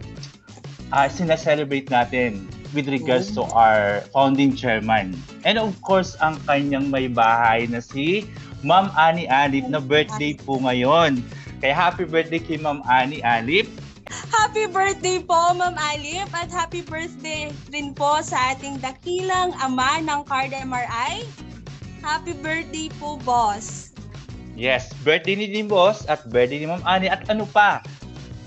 uh, 0.89 1.05
sinaselebrate 1.05 1.93
natin 1.93 2.49
with 2.73 2.89
regards 2.89 3.31
to 3.31 3.45
our 3.53 4.01
founding 4.11 4.57
chairman. 4.57 5.13
And 5.45 5.61
of 5.61 5.77
course, 5.85 6.17
ang 6.19 6.41
kanyang 6.49 6.89
may 6.89 7.05
bahay 7.05 7.69
na 7.69 7.79
si 7.79 8.25
Ma'am 8.65 8.89
Ani 8.97 9.29
Alip 9.29 9.69
na 9.69 9.77
birthday 9.77 10.33
po 10.33 10.57
ngayon. 10.57 11.21
Kaya 11.61 11.71
happy 11.77 12.09
birthday 12.09 12.41
kay 12.41 12.57
Ma'am 12.57 12.81
Ani 12.89 13.21
Alip. 13.21 13.69
Happy 14.05 14.65
birthday 14.69 15.21
po, 15.21 15.53
Ma'am 15.53 15.77
Alip, 15.93 16.29
at 16.33 16.49
happy 16.49 16.81
birthday 16.81 17.49
rin 17.73 17.93
po 17.93 18.21
sa 18.21 18.53
ating 18.53 18.81
dakilang 18.81 19.53
ama 19.61 20.01
ng 20.01 20.21
Card 20.25 20.53
MRI. 20.53 21.25
Happy 22.05 22.37
birthday 22.37 22.89
po, 23.01 23.17
boss. 23.25 23.94
Yes, 24.55 24.95
birthday 25.03 25.35
ni 25.35 25.51
din 25.51 25.67
boss 25.67 26.07
at 26.07 26.23
birthday 26.31 26.63
ni 26.63 26.67
Ma'am 26.71 26.79
Ani 26.87 27.11
at 27.11 27.27
ano 27.27 27.43
pa? 27.43 27.83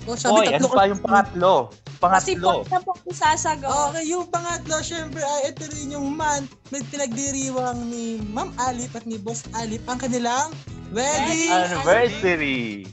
Oh, 0.09 0.17
sabi, 0.17 0.49
Oy, 0.49 0.57
ano 0.57 0.69
pa 0.73 0.89
yung 0.89 1.05
pangatlo? 1.05 1.69
Pangatlo. 2.01 2.25
Kasi 2.25 2.33
po 2.41 2.65
na 2.65 2.81
po 2.81 2.93
sasagaw. 3.13 3.93
Okay, 3.93 4.09
yung 4.09 4.25
pangatlo, 4.33 4.81
syempre, 4.81 5.21
ay 5.21 5.53
ito 5.53 5.69
rin 5.69 5.93
yung 5.93 6.17
man 6.17 6.49
na 6.73 6.81
pinagdiriwang 6.89 7.93
ni 7.93 8.25
Ma'am 8.33 8.57
Alip 8.57 8.97
at 8.97 9.05
ni 9.05 9.21
Boss 9.21 9.45
Alip 9.53 9.85
ang 9.85 10.01
kanilang 10.01 10.49
wedding 10.97 11.53
anniversary. 11.53 12.89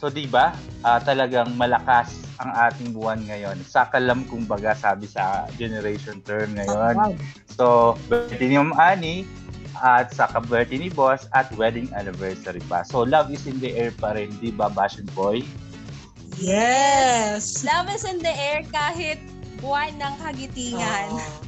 So, 0.00 0.08
di 0.08 0.24
ba? 0.24 0.56
Uh, 0.80 1.02
talagang 1.04 1.52
malakas 1.60 2.24
ang 2.40 2.56
ating 2.56 2.96
buwan 2.96 3.20
ngayon. 3.28 3.60
Sakalam 3.68 4.24
kumbaga 4.32 4.72
sabi 4.72 5.04
sa 5.10 5.44
generation 5.60 6.24
term 6.24 6.56
ngayon. 6.56 7.20
So, 7.52 7.98
birthday 8.08 8.48
ni 8.48 8.56
Ma'am 8.56 8.72
Ani, 8.80 9.28
at 9.82 10.12
sa 10.14 10.28
birthday 10.44 10.78
ni 10.78 10.90
boss 10.90 11.26
at 11.32 11.50
wedding 11.56 11.88
anniversary 11.96 12.62
pa. 12.66 12.84
So 12.84 13.02
love 13.02 13.32
is 13.32 13.46
in 13.46 13.58
the 13.58 13.74
air 13.74 13.90
pa 13.90 14.14
rin, 14.14 14.30
di 14.38 14.52
ba, 14.52 14.68
Bastion 14.68 15.08
Boy? 15.16 15.42
Yes! 16.38 17.66
Love 17.66 17.90
is 17.90 18.06
in 18.06 18.22
the 18.22 18.30
air 18.30 18.62
kahit 18.70 19.18
buwan 19.58 19.98
ng 19.98 20.14
kagitingan. 20.22 21.18
Oh. 21.18 21.47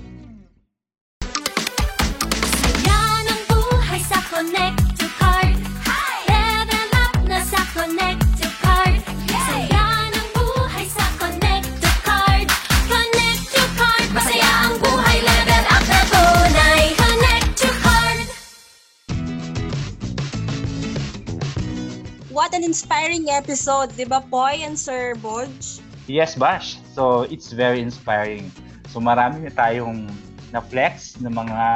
Inspiring 22.70 23.26
episode, 23.34 23.90
di 23.98 24.06
ba, 24.06 24.22
Poy 24.22 24.62
and 24.62 24.78
Sir 24.78 25.18
Bodge? 25.18 25.82
Yes, 26.06 26.38
Bash. 26.38 26.78
So, 26.94 27.26
it's 27.26 27.50
very 27.50 27.82
inspiring. 27.82 28.54
So, 28.94 29.02
marami 29.02 29.42
na 29.42 29.50
tayong 29.50 30.06
na-flex 30.54 31.18
ng 31.18 31.34
mga 31.34 31.66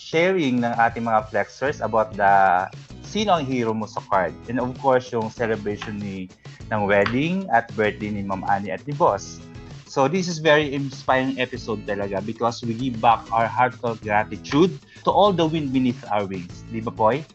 sharing 0.00 0.64
ng 0.64 0.72
ating 0.80 1.04
mga 1.04 1.28
flexers 1.28 1.84
about 1.84 2.16
the 2.16 2.64
sino 3.04 3.36
ang 3.36 3.44
hero 3.44 3.76
mo 3.76 3.84
sa 3.84 4.00
card. 4.08 4.32
And 4.48 4.56
of 4.56 4.72
course, 4.80 5.12
yung 5.12 5.28
celebration 5.28 6.00
ni 6.00 6.32
ng 6.72 6.88
wedding 6.88 7.44
at 7.52 7.68
birthday 7.76 8.08
ni 8.08 8.24
Ma'am 8.24 8.40
Annie 8.48 8.72
at 8.72 8.80
ni 8.88 8.96
Boss. 8.96 9.44
So 9.90 10.06
this 10.06 10.30
is 10.30 10.38
very 10.38 10.70
inspiring 10.70 11.36
episode 11.42 11.82
talaga 11.82 12.22
because 12.22 12.62
we 12.62 12.78
give 12.78 13.02
back 13.02 13.26
our 13.34 13.50
heartfelt 13.50 13.98
gratitude 14.06 14.70
to 15.02 15.10
all 15.10 15.34
the 15.34 15.42
wind 15.42 15.74
beneath 15.74 15.98
our 16.06 16.30
wings. 16.30 16.62
Di 16.70 16.78
ba, 16.78 16.94
Poy? 16.94 17.26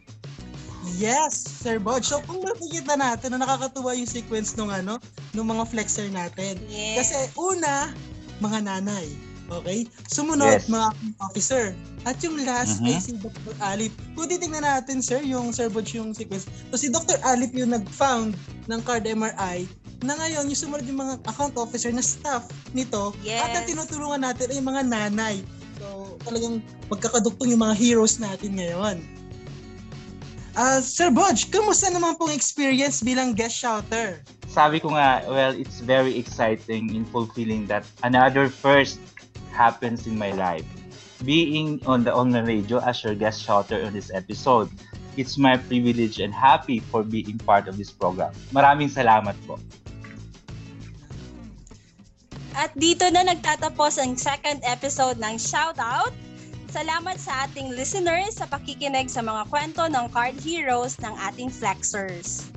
Yes, 0.94 1.42
Sir 1.42 1.82
Bod. 1.82 2.06
So 2.06 2.22
kung 2.24 2.46
makikita 2.46 2.94
natin 2.94 3.36
na 3.36 3.42
nakakatuwa 3.42 3.98
yung 3.98 4.08
sequence 4.08 4.54
nung 4.54 4.70
ano, 4.70 5.02
nung 5.34 5.50
mga 5.50 5.66
flexer 5.66 6.08
natin. 6.14 6.62
Yes. 6.70 7.10
Kasi 7.10 7.16
una, 7.36 7.92
mga 8.38 8.62
nanay. 8.62 9.10
Okay? 9.46 9.86
Sumunod, 10.10 10.62
Yes. 10.62 10.70
mga 10.70 10.88
officer. 11.22 11.66
At 12.06 12.18
yung 12.22 12.42
last 12.46 12.82
Mhm. 12.82 12.90
ay 12.90 12.98
si 12.98 13.12
Dr. 13.18 13.54
Alip. 13.62 13.94
Kung 14.18 14.26
titingnan 14.26 14.66
natin, 14.66 15.02
sir, 15.02 15.22
yung 15.22 15.54
Sir 15.54 15.70
Bod 15.70 15.86
yung 15.94 16.14
sequence. 16.14 16.50
So 16.74 16.78
si 16.78 16.90
Dr. 16.90 17.18
Alip 17.22 17.54
yung 17.54 17.74
nag-found 17.74 18.34
ng 18.66 18.80
card 18.82 19.06
MRI 19.06 19.70
na 20.02 20.18
ngayon 20.18 20.50
yung 20.50 20.58
sumunod 20.60 20.86
yung 20.86 21.02
mga 21.02 21.22
account 21.26 21.58
officer 21.58 21.90
na 21.90 22.02
staff 22.02 22.46
nito 22.74 23.14
Yes. 23.22 23.42
at 23.42 23.62
ang 23.62 23.66
tinutulungan 23.70 24.22
natin 24.22 24.50
ay 24.50 24.56
yung 24.58 24.70
mga 24.70 24.84
nanay. 24.86 25.36
So 25.78 26.18
talagang 26.26 26.62
magkakaduktong 26.90 27.54
yung 27.54 27.62
mga 27.62 27.76
heroes 27.78 28.18
natin 28.18 28.58
ngayon. 28.58 28.98
Ah, 30.56 30.80
Sir 30.80 31.12
Bodge, 31.12 31.52
kamusta 31.52 31.92
naman 31.92 32.16
pong 32.16 32.32
experience 32.32 33.04
bilang 33.04 33.36
guest 33.36 33.60
shouter? 33.60 34.24
Sabi 34.48 34.80
ko 34.80 34.96
nga, 34.96 35.20
well, 35.28 35.52
it's 35.52 35.84
very 35.84 36.16
exciting 36.16 36.96
in 36.96 37.04
fulfilling 37.12 37.68
that 37.68 37.84
another 38.08 38.48
first 38.48 39.04
happens 39.52 40.08
in 40.08 40.16
my 40.16 40.32
life. 40.32 40.64
Being 41.28 41.84
on 41.84 42.08
the 42.08 42.12
on 42.16 42.32
the 42.32 42.40
radio 42.40 42.80
as 42.80 43.04
your 43.04 43.20
guest 43.20 43.44
shouter 43.44 43.84
on 43.84 43.92
this 43.92 44.16
episode, 44.16 44.72
it's 45.20 45.36
my 45.36 45.60
privilege 45.60 46.24
and 46.24 46.32
happy 46.32 46.80
for 46.80 47.04
being 47.04 47.36
part 47.44 47.68
of 47.68 47.76
this 47.76 47.92
program. 47.92 48.32
Maraming 48.56 48.88
salamat 48.88 49.36
po. 49.44 49.60
At 52.56 52.72
dito 52.80 53.04
na 53.12 53.28
nagtatapos 53.28 54.00
ang 54.00 54.16
second 54.16 54.64
episode 54.64 55.20
ng 55.20 55.36
Shoutout. 55.36 56.16
Salamat 56.76 57.16
sa 57.16 57.48
ating 57.48 57.72
listeners 57.72 58.36
sa 58.36 58.52
pakikinig 58.52 59.08
sa 59.08 59.24
mga 59.24 59.48
kwento 59.48 59.88
ng 59.88 60.12
card 60.12 60.36
heroes 60.44 61.00
ng 61.00 61.16
ating 61.32 61.48
flexers. 61.48 62.52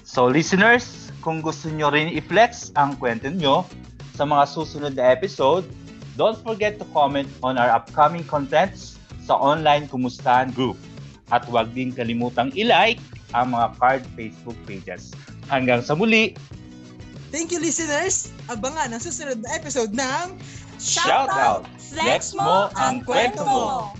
So 0.00 0.24
listeners, 0.24 1.12
kung 1.20 1.44
gusto 1.44 1.68
nyo 1.68 1.92
rin 1.92 2.08
i-flex 2.08 2.72
ang 2.72 2.96
kwento 2.96 3.28
nyo 3.28 3.68
sa 4.16 4.24
mga 4.24 4.48
susunod 4.48 4.96
na 4.96 5.12
episode, 5.12 5.68
don't 6.16 6.40
forget 6.40 6.80
to 6.80 6.88
comment 6.96 7.28
on 7.44 7.60
our 7.60 7.68
upcoming 7.68 8.24
contents 8.24 8.96
sa 9.28 9.36
online 9.36 9.84
kumustahan 9.84 10.48
group. 10.56 10.80
At 11.28 11.44
huwag 11.44 11.76
din 11.76 11.92
kalimutang 11.92 12.48
i-like 12.56 13.04
ang 13.36 13.52
mga 13.52 13.76
card 13.76 14.02
Facebook 14.16 14.56
pages. 14.64 15.12
Hanggang 15.52 15.84
sa 15.84 15.92
muli, 15.92 16.32
Thank 17.28 17.52
you 17.52 17.60
listeners! 17.60 18.32
Abangan 18.48 18.88
ang 18.88 19.04
susunod 19.04 19.44
na 19.44 19.52
episode 19.52 19.92
ng 19.92 20.40
shout 20.80 21.28
out! 21.28 21.68
Flex 21.88 22.36
mo 22.36 22.68
ang 22.76 23.00
kwento 23.00 23.48
mo! 23.48 23.97